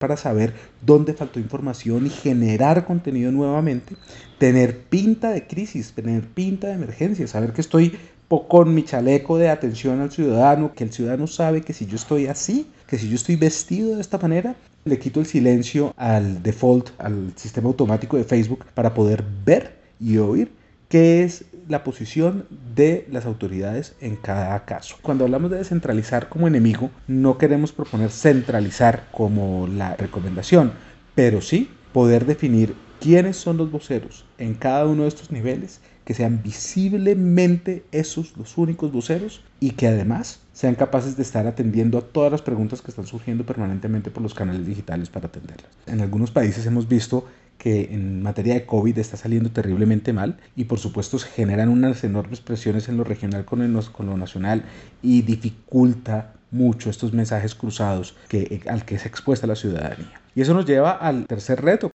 Para 0.00 0.16
saber 0.16 0.54
dónde 0.80 1.12
faltó 1.12 1.38
información 1.38 2.06
y 2.06 2.10
generar 2.10 2.86
contenido 2.86 3.30
nuevamente, 3.30 3.94
tener 4.38 4.84
pinta 4.84 5.32
de 5.32 5.46
crisis, 5.46 5.92
tener 5.92 6.22
pinta 6.22 6.68
de 6.68 6.74
emergencia, 6.74 7.26
saber 7.26 7.52
que 7.52 7.60
estoy 7.60 7.98
con 8.28 8.74
mi 8.74 8.82
chaleco 8.84 9.38
de 9.38 9.48
atención 9.48 10.00
al 10.00 10.10
ciudadano, 10.10 10.72
que 10.74 10.84
el 10.84 10.92
ciudadano 10.92 11.26
sabe 11.26 11.62
que 11.62 11.72
si 11.72 11.86
yo 11.86 11.96
estoy 11.96 12.26
así, 12.26 12.66
que 12.86 12.98
si 12.98 13.08
yo 13.08 13.14
estoy 13.14 13.36
vestido 13.36 13.94
de 13.94 14.00
esta 14.00 14.18
manera, 14.18 14.54
le 14.84 14.98
quito 14.98 15.20
el 15.20 15.26
silencio 15.26 15.94
al 15.96 16.42
default, 16.42 16.90
al 16.98 17.32
sistema 17.36 17.68
automático 17.68 18.16
de 18.16 18.24
Facebook 18.24 18.64
para 18.74 18.92
poder 18.94 19.24
ver 19.44 19.76
y 20.00 20.18
oír 20.18 20.50
qué 20.88 21.24
es 21.24 21.44
la 21.68 21.82
posición 21.82 22.46
de 22.74 23.06
las 23.10 23.24
autoridades 23.24 23.94
en 24.00 24.16
cada 24.16 24.64
caso. 24.64 24.96
Cuando 25.00 25.24
hablamos 25.24 25.50
de 25.50 25.58
descentralizar 25.58 26.28
como 26.28 26.46
enemigo, 26.46 26.90
no 27.06 27.38
queremos 27.38 27.72
proponer 27.72 28.10
centralizar 28.10 29.08
como 29.10 29.66
la 29.66 29.96
recomendación, 29.96 30.72
pero 31.14 31.40
sí 31.40 31.70
poder 31.92 32.26
definir 32.26 32.74
quiénes 33.00 33.36
son 33.36 33.56
los 33.56 33.70
voceros 33.70 34.24
en 34.38 34.54
cada 34.54 34.86
uno 34.86 35.02
de 35.02 35.08
estos 35.08 35.30
niveles 35.30 35.80
que 36.04 36.14
sean 36.14 36.42
visiblemente 36.42 37.84
esos 37.92 38.36
los 38.36 38.58
únicos 38.58 38.92
voceros 38.92 39.42
y 39.60 39.70
que 39.70 39.88
además 39.88 40.40
sean 40.52 40.74
capaces 40.74 41.16
de 41.16 41.22
estar 41.22 41.46
atendiendo 41.46 41.98
a 41.98 42.02
todas 42.02 42.30
las 42.30 42.42
preguntas 42.42 42.82
que 42.82 42.90
están 42.90 43.06
surgiendo 43.06 43.44
permanentemente 43.44 44.10
por 44.10 44.22
los 44.22 44.34
canales 44.34 44.66
digitales 44.66 45.08
para 45.08 45.26
atenderlas. 45.26 45.70
En 45.86 46.00
algunos 46.00 46.30
países 46.30 46.66
hemos 46.66 46.88
visto 46.88 47.26
que 47.58 47.94
en 47.94 48.22
materia 48.22 48.54
de 48.54 48.66
COVID 48.66 48.98
está 48.98 49.16
saliendo 49.16 49.50
terriblemente 49.50 50.12
mal 50.12 50.38
y 50.54 50.64
por 50.64 50.78
supuesto 50.78 51.18
se 51.18 51.28
generan 51.28 51.68
unas 51.68 52.04
enormes 52.04 52.40
presiones 52.40 52.88
en 52.88 52.96
lo 52.96 53.04
regional 53.04 53.44
con, 53.44 53.82
con 53.92 54.06
lo 54.06 54.16
nacional 54.16 54.64
y 55.02 55.22
dificulta 55.22 56.34
mucho 56.50 56.90
estos 56.90 57.12
mensajes 57.12 57.54
cruzados 57.54 58.16
que, 58.28 58.62
al 58.68 58.84
que 58.84 58.98
se 58.98 59.08
expuesta 59.08 59.46
la 59.46 59.56
ciudadanía. 59.56 60.20
Y 60.34 60.42
eso 60.42 60.54
nos 60.54 60.66
lleva 60.66 60.92
al 60.92 61.26
tercer 61.26 61.62
reto. 61.62 61.90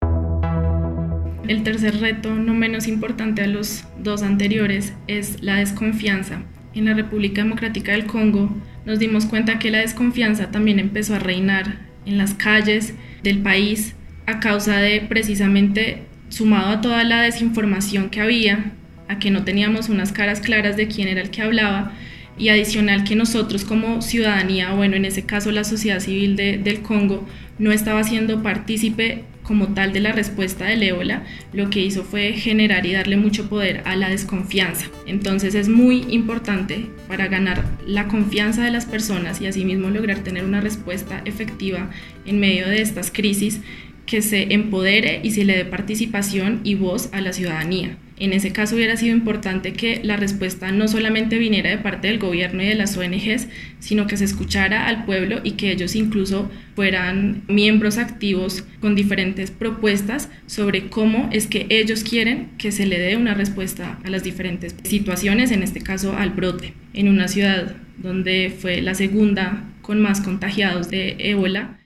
El 1.47 1.63
tercer 1.63 2.01
reto, 2.01 2.35
no 2.35 2.53
menos 2.53 2.87
importante 2.87 3.41
a 3.41 3.47
los 3.47 3.85
dos 3.97 4.21
anteriores, 4.21 4.93
es 5.07 5.41
la 5.41 5.55
desconfianza. 5.55 6.41
En 6.73 6.85
la 6.85 6.93
República 6.93 7.41
Democrática 7.41 7.93
del 7.93 8.05
Congo, 8.05 8.53
nos 8.85 8.99
dimos 8.99 9.25
cuenta 9.25 9.57
que 9.57 9.71
la 9.71 9.79
desconfianza 9.79 10.51
también 10.51 10.77
empezó 10.77 11.15
a 11.15 11.19
reinar 11.19 11.79
en 12.05 12.17
las 12.17 12.33
calles 12.33 12.95
del 13.23 13.39
país 13.39 13.95
a 14.25 14.41
causa 14.41 14.77
de 14.77 14.99
precisamente, 14.99 16.03
sumado 16.27 16.67
a 16.67 16.81
toda 16.81 17.05
la 17.05 17.21
desinformación 17.21 18.09
que 18.09 18.19
había, 18.19 18.73
a 19.07 19.17
que 19.17 19.31
no 19.31 19.45
teníamos 19.45 19.87
unas 19.87 20.11
caras 20.11 20.41
claras 20.41 20.75
de 20.75 20.89
quién 20.89 21.07
era 21.07 21.21
el 21.21 21.29
que 21.29 21.43
hablaba, 21.43 21.93
y 22.37 22.49
adicional 22.49 23.05
que 23.05 23.15
nosotros 23.15 23.63
como 23.63 24.01
ciudadanía, 24.01 24.73
bueno, 24.73 24.97
en 24.97 25.05
ese 25.05 25.23
caso 25.23 25.51
la 25.51 25.63
sociedad 25.63 26.01
civil 26.01 26.35
del 26.35 26.81
Congo, 26.81 27.25
no 27.57 27.71
estaba 27.71 28.03
siendo 28.03 28.43
partícipe 28.43 29.23
como 29.47 29.69
tal 29.69 29.93
de 29.93 30.01
la 30.01 30.11
respuesta 30.11 30.65
del 30.65 30.83
ébola, 30.83 31.23
lo 31.53 31.69
que 31.69 31.79
hizo 31.79 32.03
fue 32.03 32.33
generar 32.33 32.85
y 32.85 32.91
darle 32.91 33.15
mucho 33.15 33.47
poder 33.47 33.81
a 33.85 33.95
la 33.95 34.09
desconfianza. 34.09 34.87
Entonces 35.05 35.55
es 35.55 35.69
muy 35.69 36.05
importante 36.09 36.87
para 37.07 37.27
ganar 37.27 37.63
la 37.85 38.07
confianza 38.07 38.65
de 38.65 38.71
las 38.71 38.85
personas 38.85 39.39
y 39.39 39.47
asimismo 39.47 39.89
lograr 39.89 40.19
tener 40.19 40.43
una 40.43 40.59
respuesta 40.59 41.21
efectiva 41.23 41.89
en 42.25 42.39
medio 42.39 42.67
de 42.67 42.81
estas 42.81 43.09
crisis 43.09 43.61
que 44.05 44.21
se 44.21 44.53
empodere 44.53 45.21
y 45.23 45.31
se 45.31 45.45
le 45.45 45.55
dé 45.55 45.65
participación 45.65 46.61
y 46.63 46.75
voz 46.75 47.09
a 47.13 47.21
la 47.21 47.31
ciudadanía. 47.31 47.97
En 48.19 48.33
ese 48.33 48.51
caso 48.51 48.75
hubiera 48.75 48.97
sido 48.97 49.15
importante 49.15 49.73
que 49.73 50.01
la 50.03 50.17
respuesta 50.17 50.71
no 50.71 50.87
solamente 50.87 51.37
viniera 51.37 51.69
de 51.69 51.77
parte 51.77 52.07
del 52.07 52.17
gobierno 52.17 52.63
y 52.63 52.67
de 52.67 52.75
las 52.75 52.97
ONGs, 52.97 53.47
sino 53.79 54.07
que 54.07 54.17
se 54.17 54.25
escuchara 54.25 54.87
al 54.87 55.05
pueblo 55.05 55.39
y 55.43 55.51
que 55.51 55.71
ellos 55.71 55.95
incluso 55.95 56.49
fueran 56.75 57.43
miembros 57.47 57.99
activos 57.99 58.63
con 58.81 58.95
diferentes 58.95 59.51
propuestas 59.51 60.29
sobre 60.47 60.89
cómo 60.89 61.29
es 61.31 61.45
que 61.45 61.67
ellos 61.69 62.03
quieren 62.03 62.49
que 62.57 62.71
se 62.71 62.87
le 62.87 62.97
dé 62.97 63.17
una 63.17 63.35
respuesta 63.35 63.99
a 64.03 64.09
las 64.09 64.23
diferentes 64.23 64.75
situaciones, 64.83 65.51
en 65.51 65.61
este 65.61 65.81
caso 65.81 66.17
al 66.17 66.31
brote, 66.31 66.73
en 66.93 67.09
una 67.09 67.27
ciudad 67.27 67.75
donde 67.97 68.51
fue 68.57 68.81
la 68.81 68.95
segunda 68.95 69.63
con 69.81 70.01
más 70.01 70.21
contagiados 70.21 70.89
de 70.89 71.15
ébola. 71.19 71.79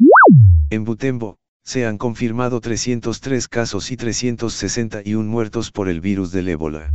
En 0.69 0.85
Butembo, 0.85 1.40
se 1.63 1.85
han 1.85 1.97
confirmado 1.97 2.59
303 2.59 3.47
casos 3.47 3.91
y 3.91 3.97
361 3.97 5.29
muertos 5.29 5.71
por 5.71 5.89
el 5.89 6.01
virus 6.01 6.31
del 6.31 6.49
ébola. 6.49 6.91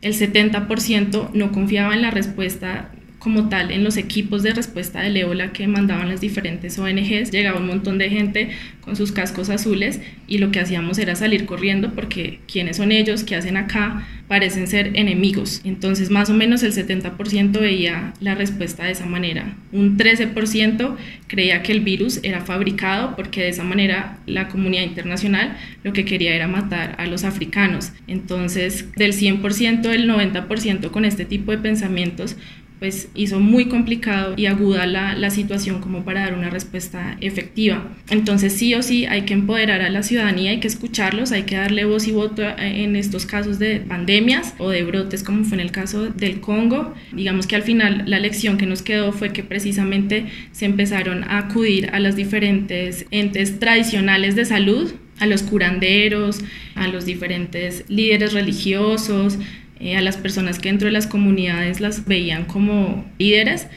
El 0.00 0.14
70% 0.14 1.30
no 1.32 1.52
confiaba 1.52 1.94
en 1.94 2.02
la 2.02 2.10
respuesta 2.10 2.92
como 3.24 3.48
tal 3.48 3.70
en 3.70 3.84
los 3.84 3.96
equipos 3.96 4.42
de 4.42 4.52
respuesta 4.52 5.00
del 5.00 5.16
ébola 5.16 5.50
que 5.50 5.66
mandaban 5.66 6.10
las 6.10 6.20
diferentes 6.20 6.78
ONGs. 6.78 7.30
Llegaba 7.30 7.58
un 7.58 7.66
montón 7.66 7.96
de 7.96 8.10
gente 8.10 8.50
con 8.82 8.96
sus 8.96 9.12
cascos 9.12 9.48
azules 9.48 10.02
y 10.28 10.36
lo 10.36 10.50
que 10.50 10.60
hacíamos 10.60 10.98
era 10.98 11.16
salir 11.16 11.46
corriendo 11.46 11.94
porque 11.94 12.40
quiénes 12.46 12.76
son 12.76 12.92
ellos, 12.92 13.24
qué 13.24 13.34
hacen 13.34 13.56
acá, 13.56 14.06
parecen 14.28 14.66
ser 14.66 14.90
enemigos. 14.94 15.62
Entonces 15.64 16.10
más 16.10 16.28
o 16.28 16.34
menos 16.34 16.62
el 16.62 16.74
70% 16.74 17.58
veía 17.58 18.12
la 18.20 18.34
respuesta 18.34 18.84
de 18.84 18.92
esa 18.92 19.06
manera. 19.06 19.56
Un 19.72 19.96
13% 19.96 20.94
creía 21.26 21.62
que 21.62 21.72
el 21.72 21.80
virus 21.80 22.20
era 22.24 22.42
fabricado 22.42 23.16
porque 23.16 23.40
de 23.40 23.48
esa 23.48 23.64
manera 23.64 24.18
la 24.26 24.48
comunidad 24.48 24.82
internacional 24.82 25.56
lo 25.82 25.94
que 25.94 26.04
quería 26.04 26.34
era 26.34 26.46
matar 26.46 26.94
a 26.98 27.06
los 27.06 27.24
africanos. 27.24 27.92
Entonces 28.06 28.92
del 28.96 29.14
100% 29.14 29.88
el 29.88 30.10
90% 30.10 30.90
con 30.90 31.06
este 31.06 31.24
tipo 31.24 31.52
de 31.52 31.58
pensamientos 31.58 32.36
pues 32.78 33.08
hizo 33.14 33.40
muy 33.40 33.66
complicado 33.66 34.34
y 34.36 34.46
aguda 34.46 34.86
la, 34.86 35.14
la, 35.14 35.30
situación 35.30 35.80
como 35.80 36.04
para 36.04 36.20
dar 36.20 36.34
una 36.34 36.50
respuesta 36.50 37.16
efectiva. 37.20 37.88
Entonces 38.10 38.52
sí 38.52 38.74
o 38.74 38.82
sí 38.82 39.06
hay 39.06 39.22
que 39.22 39.34
empoderar 39.34 39.80
a 39.80 39.90
la 39.90 40.02
ciudadanía, 40.02 40.50
hay 40.50 40.60
que 40.60 40.68
escucharlos, 40.68 41.32
hay 41.32 41.44
que 41.44 41.56
darle 41.56 41.84
voz 41.84 42.06
y 42.08 42.12
voto 42.12 42.42
en 42.58 42.96
estos 42.96 43.26
casos 43.26 43.58
de 43.58 43.80
pandemias 43.80 44.54
o 44.58 44.70
de 44.70 44.82
brotes 44.82 45.22
como 45.22 45.44
fue 45.44 45.56
en 45.56 45.60
el 45.60 45.70
caso 45.70 46.06
del 46.06 46.40
Congo. 46.40 46.94
Digamos 47.12 47.46
que 47.46 47.56
al 47.56 47.62
final 47.62 48.04
la 48.06 48.18
lección 48.18 48.58
que 48.58 48.66
nos 48.66 48.82
quedó 48.82 49.12
fue 49.12 49.32
que 49.32 49.42
precisamente 49.42 50.26
se 50.52 50.66
empezaron 50.66 51.24
a 51.24 51.38
acudir 51.38 51.90
a 51.92 52.00
los 52.00 52.16
diferentes 52.16 53.06
entes 53.10 53.58
tradicionales 53.58 54.36
de 54.36 54.44
salud, 54.44 54.92
a 55.20 55.26
los 55.26 55.42
curanderos, 55.42 56.40
a 56.74 56.88
los 56.88 57.06
diferentes 57.06 57.84
líderes 57.88 58.32
religiosos, 58.32 59.38
eh, 59.84 59.96
a 59.96 60.00
las 60.00 60.16
personas 60.16 60.58
que 60.58 60.70
dentro 60.70 60.86
de 60.86 60.92
las 60.92 61.06
comunidades 61.06 61.80
las 61.80 62.06
veían 62.06 62.46
como 62.46 63.04
líderes. 63.18 63.68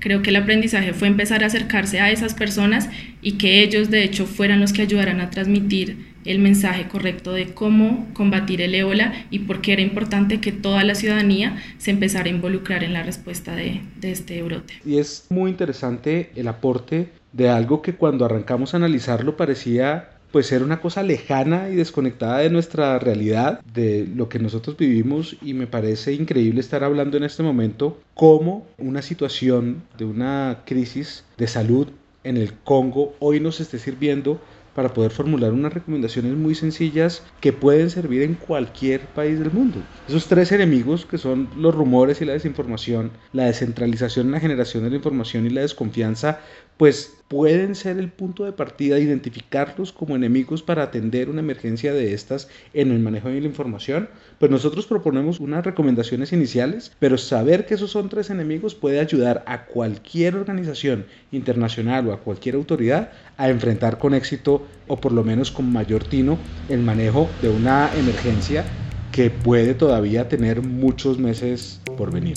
Creo 0.00 0.20
que 0.20 0.30
el 0.30 0.36
aprendizaje 0.36 0.92
fue 0.92 1.06
empezar 1.06 1.44
a 1.44 1.46
acercarse 1.46 2.00
a 2.00 2.10
esas 2.10 2.34
personas 2.34 2.90
y 3.22 3.38
que 3.38 3.62
ellos 3.62 3.88
de 3.88 4.02
hecho 4.02 4.26
fueran 4.26 4.60
los 4.60 4.72
que 4.72 4.82
ayudaran 4.82 5.20
a 5.20 5.30
transmitir 5.30 6.10
el 6.24 6.40
mensaje 6.40 6.88
correcto 6.88 7.32
de 7.32 7.54
cómo 7.54 8.08
combatir 8.12 8.60
el 8.60 8.74
ébola 8.74 9.12
y 9.30 9.40
por 9.40 9.60
qué 9.60 9.74
era 9.74 9.82
importante 9.82 10.40
que 10.40 10.50
toda 10.50 10.82
la 10.82 10.96
ciudadanía 10.96 11.56
se 11.78 11.92
empezara 11.92 12.26
a 12.26 12.30
involucrar 12.30 12.82
en 12.82 12.92
la 12.92 13.04
respuesta 13.04 13.54
de, 13.54 13.80
de 14.00 14.10
este 14.10 14.42
brote. 14.42 14.74
Y 14.84 14.98
es 14.98 15.26
muy 15.30 15.50
interesante 15.50 16.32
el 16.34 16.48
aporte 16.48 17.08
de 17.32 17.48
algo 17.48 17.82
que 17.82 17.94
cuando 17.94 18.24
arrancamos 18.24 18.74
a 18.74 18.78
analizarlo 18.78 19.36
parecía 19.36 20.10
pues 20.32 20.50
era 20.50 20.64
una 20.64 20.80
cosa 20.80 21.02
lejana 21.02 21.68
y 21.68 21.76
desconectada 21.76 22.38
de 22.38 22.50
nuestra 22.50 22.98
realidad, 22.98 23.60
de 23.74 24.08
lo 24.16 24.28
que 24.28 24.38
nosotros 24.38 24.76
vivimos 24.76 25.36
y 25.42 25.54
me 25.54 25.66
parece 25.66 26.14
increíble 26.14 26.60
estar 26.60 26.82
hablando 26.82 27.16
en 27.16 27.24
este 27.24 27.42
momento 27.42 28.00
cómo 28.14 28.66
una 28.78 29.02
situación 29.02 29.82
de 29.98 30.06
una 30.06 30.62
crisis 30.64 31.24
de 31.36 31.46
salud 31.46 31.88
en 32.24 32.36
el 32.36 32.54
Congo 32.54 33.14
hoy 33.18 33.40
nos 33.40 33.60
esté 33.60 33.78
sirviendo 33.78 34.40
para 34.74 34.94
poder 34.94 35.10
formular 35.10 35.52
unas 35.52 35.72
recomendaciones 35.72 36.34
muy 36.34 36.54
sencillas 36.54 37.22
que 37.40 37.52
pueden 37.52 37.90
servir 37.90 38.22
en 38.22 38.34
cualquier 38.34 39.00
país 39.00 39.38
del 39.38 39.50
mundo. 39.50 39.82
Esos 40.08 40.26
tres 40.26 40.50
enemigos 40.52 41.04
que 41.04 41.18
son 41.18 41.48
los 41.56 41.74
rumores 41.74 42.20
y 42.20 42.24
la 42.24 42.32
desinformación, 42.32 43.10
la 43.32 43.44
descentralización 43.44 44.26
en 44.26 44.32
la 44.32 44.40
generación 44.40 44.84
de 44.84 44.90
la 44.90 44.96
información 44.96 45.46
y 45.46 45.50
la 45.50 45.60
desconfianza, 45.60 46.40
pues 46.82 47.14
pueden 47.28 47.76
ser 47.76 47.96
el 47.98 48.08
punto 48.08 48.42
de 48.42 48.50
partida, 48.50 48.98
identificarlos 48.98 49.92
como 49.92 50.16
enemigos 50.16 50.64
para 50.64 50.82
atender 50.82 51.30
una 51.30 51.38
emergencia 51.38 51.92
de 51.92 52.12
estas 52.12 52.48
en 52.74 52.90
el 52.90 52.98
manejo 52.98 53.28
de 53.28 53.40
la 53.40 53.46
información, 53.46 54.08
pues 54.40 54.50
nosotros 54.50 54.88
proponemos 54.88 55.38
unas 55.38 55.64
recomendaciones 55.64 56.32
iniciales, 56.32 56.90
pero 56.98 57.18
saber 57.18 57.66
que 57.66 57.74
esos 57.74 57.92
son 57.92 58.08
tres 58.08 58.30
enemigos 58.30 58.74
puede 58.74 58.98
ayudar 58.98 59.44
a 59.46 59.66
cualquier 59.66 60.34
organización 60.34 61.06
internacional 61.30 62.08
o 62.08 62.14
a 62.14 62.18
cualquier 62.18 62.56
autoridad 62.56 63.12
a 63.36 63.48
enfrentar 63.48 64.00
con 64.00 64.12
éxito 64.12 64.66
o 64.88 64.96
por 64.96 65.12
lo 65.12 65.22
menos 65.22 65.52
con 65.52 65.72
mayor 65.72 66.02
tino 66.02 66.36
el 66.68 66.80
manejo 66.80 67.30
de 67.42 67.50
una 67.50 67.92
emergencia 67.96 68.64
que 69.12 69.30
puede 69.30 69.74
todavía 69.74 70.28
tener 70.28 70.62
muchos 70.62 71.16
meses 71.16 71.80
por 71.96 72.10
venir. 72.10 72.34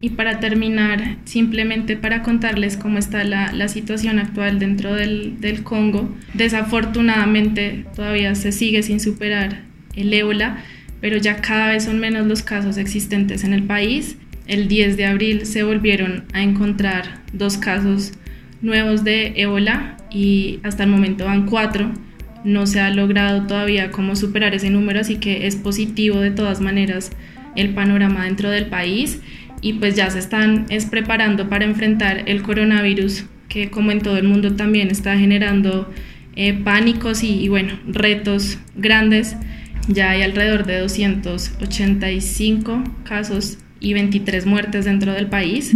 Y 0.00 0.10
para 0.10 0.38
terminar, 0.38 1.16
simplemente 1.24 1.96
para 1.96 2.22
contarles 2.22 2.76
cómo 2.76 2.98
está 2.98 3.24
la, 3.24 3.50
la 3.52 3.66
situación 3.66 4.20
actual 4.20 4.60
dentro 4.60 4.94
del, 4.94 5.40
del, 5.40 5.64
Congo, 5.64 6.14
desafortunadamente 6.34 7.84
todavía 7.96 8.36
se 8.36 8.52
sigue 8.52 8.84
sin 8.84 9.00
superar 9.00 9.62
el 9.96 10.14
ébola, 10.14 10.62
pero 11.00 11.16
ya 11.16 11.40
cada 11.40 11.70
vez 11.70 11.84
son 11.84 11.98
menos 11.98 12.28
los 12.28 12.42
casos 12.42 12.76
existentes 12.76 13.42
en 13.42 13.52
el 13.52 13.64
país. 13.64 14.16
El 14.46 14.68
10 14.68 14.96
de 14.96 15.06
abril 15.06 15.46
se 15.46 15.64
volvieron 15.64 16.24
a 16.32 16.42
encontrar 16.42 17.20
dos 17.32 17.58
casos 17.58 18.12
nuevos 18.62 19.02
de 19.02 19.32
ébola 19.34 19.96
y 20.12 20.60
hasta 20.62 20.84
el 20.84 20.90
momento 20.90 21.24
van 21.24 21.46
cuatro. 21.46 21.90
No 22.44 22.68
se 22.68 22.80
ha 22.80 22.90
logrado 22.90 23.48
todavía 23.48 23.90
cómo 23.90 24.14
superar 24.14 24.54
ese 24.54 24.70
número, 24.70 25.00
así 25.00 25.16
que 25.16 25.48
es 25.48 25.56
positivo 25.56 26.20
de 26.20 26.30
todas 26.30 26.60
maneras 26.60 27.10
el 27.56 27.70
panorama 27.70 28.24
dentro 28.24 28.50
del 28.50 28.66
país 28.66 29.20
y 29.60 29.74
pues 29.74 29.96
ya 29.96 30.10
se 30.10 30.18
están 30.18 30.66
es 30.70 30.86
preparando 30.86 31.48
para 31.48 31.64
enfrentar 31.64 32.24
el 32.26 32.42
coronavirus 32.42 33.26
que 33.48 33.70
como 33.70 33.90
en 33.90 34.00
todo 34.00 34.16
el 34.16 34.24
mundo 34.24 34.56
también 34.56 34.90
está 34.90 35.18
generando 35.18 35.90
eh, 36.36 36.54
pánicos 36.54 37.22
y, 37.22 37.40
y, 37.40 37.48
bueno, 37.48 37.78
retos 37.86 38.58
grandes. 38.76 39.36
Ya 39.88 40.10
hay 40.10 40.22
alrededor 40.22 40.66
de 40.66 40.80
285 40.80 42.84
casos 43.04 43.58
y 43.80 43.94
23 43.94 44.46
muertes 44.46 44.84
dentro 44.84 45.12
del 45.12 45.28
país. 45.28 45.74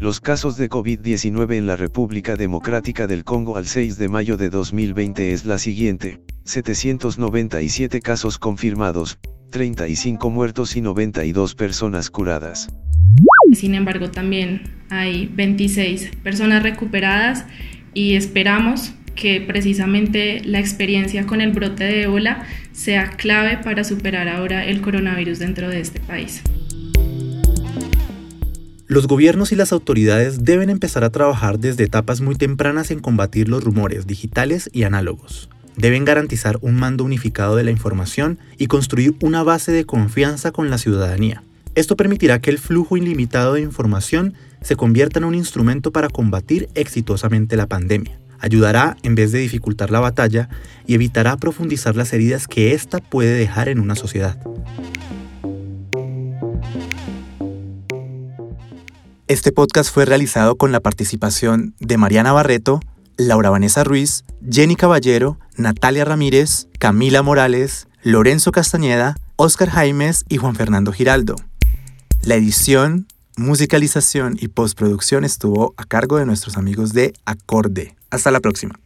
Los 0.00 0.20
casos 0.20 0.56
de 0.56 0.70
COVID-19 0.70 1.56
en 1.56 1.66
la 1.66 1.76
República 1.76 2.36
Democrática 2.36 3.06
del 3.06 3.24
Congo 3.24 3.56
al 3.56 3.66
6 3.66 3.98
de 3.98 4.08
mayo 4.08 4.36
de 4.36 4.50
2020 4.50 5.32
es 5.32 5.44
la 5.44 5.58
siguiente, 5.58 6.20
797 6.44 8.00
casos 8.00 8.38
confirmados, 8.38 9.18
35 9.50 10.30
muertos 10.30 10.76
y 10.76 10.80
92 10.80 11.54
personas 11.54 12.10
curadas. 12.10 12.68
Sin 13.52 13.74
embargo, 13.74 14.10
también 14.10 14.62
hay 14.90 15.26
26 15.34 16.10
personas 16.22 16.62
recuperadas 16.62 17.44
y 17.94 18.14
esperamos 18.14 18.92
que 19.14 19.40
precisamente 19.40 20.42
la 20.44 20.60
experiencia 20.60 21.26
con 21.26 21.40
el 21.40 21.52
brote 21.52 21.84
de 21.84 22.02
ébola 22.02 22.46
sea 22.72 23.10
clave 23.10 23.58
para 23.58 23.82
superar 23.82 24.28
ahora 24.28 24.64
el 24.64 24.80
coronavirus 24.80 25.40
dentro 25.40 25.68
de 25.68 25.80
este 25.80 25.98
país. 25.98 26.42
Los 28.86 29.06
gobiernos 29.06 29.52
y 29.52 29.56
las 29.56 29.72
autoridades 29.72 30.44
deben 30.44 30.70
empezar 30.70 31.04
a 31.04 31.10
trabajar 31.10 31.58
desde 31.58 31.84
etapas 31.84 32.20
muy 32.20 32.36
tempranas 32.36 32.90
en 32.90 33.00
combatir 33.00 33.48
los 33.48 33.62
rumores 33.62 34.06
digitales 34.06 34.70
y 34.72 34.84
análogos. 34.84 35.50
Deben 35.78 36.04
garantizar 36.04 36.58
un 36.60 36.74
mando 36.74 37.04
unificado 37.04 37.56
de 37.56 37.64
la 37.64 37.70
información 37.70 38.38
y 38.58 38.66
construir 38.66 39.14
una 39.22 39.42
base 39.42 39.72
de 39.72 39.86
confianza 39.86 40.50
con 40.50 40.70
la 40.70 40.78
ciudadanía. 40.78 41.42
Esto 41.74 41.96
permitirá 41.96 42.40
que 42.40 42.50
el 42.50 42.58
flujo 42.58 42.96
ilimitado 42.96 43.54
de 43.54 43.60
información 43.60 44.34
se 44.60 44.74
convierta 44.74 45.20
en 45.20 45.24
un 45.24 45.36
instrumento 45.36 45.92
para 45.92 46.08
combatir 46.08 46.68
exitosamente 46.74 47.56
la 47.56 47.68
pandemia. 47.68 48.18
Ayudará 48.40 48.96
en 49.02 49.14
vez 49.14 49.32
de 49.32 49.38
dificultar 49.38 49.90
la 49.90 50.00
batalla 50.00 50.48
y 50.86 50.94
evitará 50.94 51.36
profundizar 51.36 51.96
las 51.96 52.12
heridas 52.12 52.48
que 52.48 52.74
ésta 52.74 52.98
puede 52.98 53.38
dejar 53.38 53.68
en 53.68 53.78
una 53.78 53.94
sociedad. 53.94 54.38
Este 59.28 59.52
podcast 59.52 59.92
fue 59.92 60.04
realizado 60.04 60.56
con 60.56 60.72
la 60.72 60.80
participación 60.80 61.74
de 61.80 61.98
Mariana 61.98 62.32
Barreto, 62.32 62.80
Laura 63.18 63.50
Vanessa 63.50 63.82
Ruiz, 63.82 64.24
Jenny 64.48 64.76
Caballero, 64.76 65.40
Natalia 65.56 66.04
Ramírez, 66.04 66.68
Camila 66.78 67.20
Morales, 67.22 67.88
Lorenzo 68.04 68.52
Castañeda, 68.52 69.16
Oscar 69.34 69.68
Jaimes 69.70 70.24
y 70.28 70.36
Juan 70.36 70.54
Fernando 70.54 70.92
Giraldo. 70.92 71.34
La 72.22 72.36
edición, 72.36 73.08
musicalización 73.36 74.36
y 74.40 74.46
postproducción 74.46 75.24
estuvo 75.24 75.74
a 75.76 75.84
cargo 75.84 76.18
de 76.18 76.26
nuestros 76.26 76.56
amigos 76.56 76.92
de 76.92 77.12
Acorde. 77.24 77.96
Hasta 78.10 78.30
la 78.30 78.38
próxima. 78.38 78.78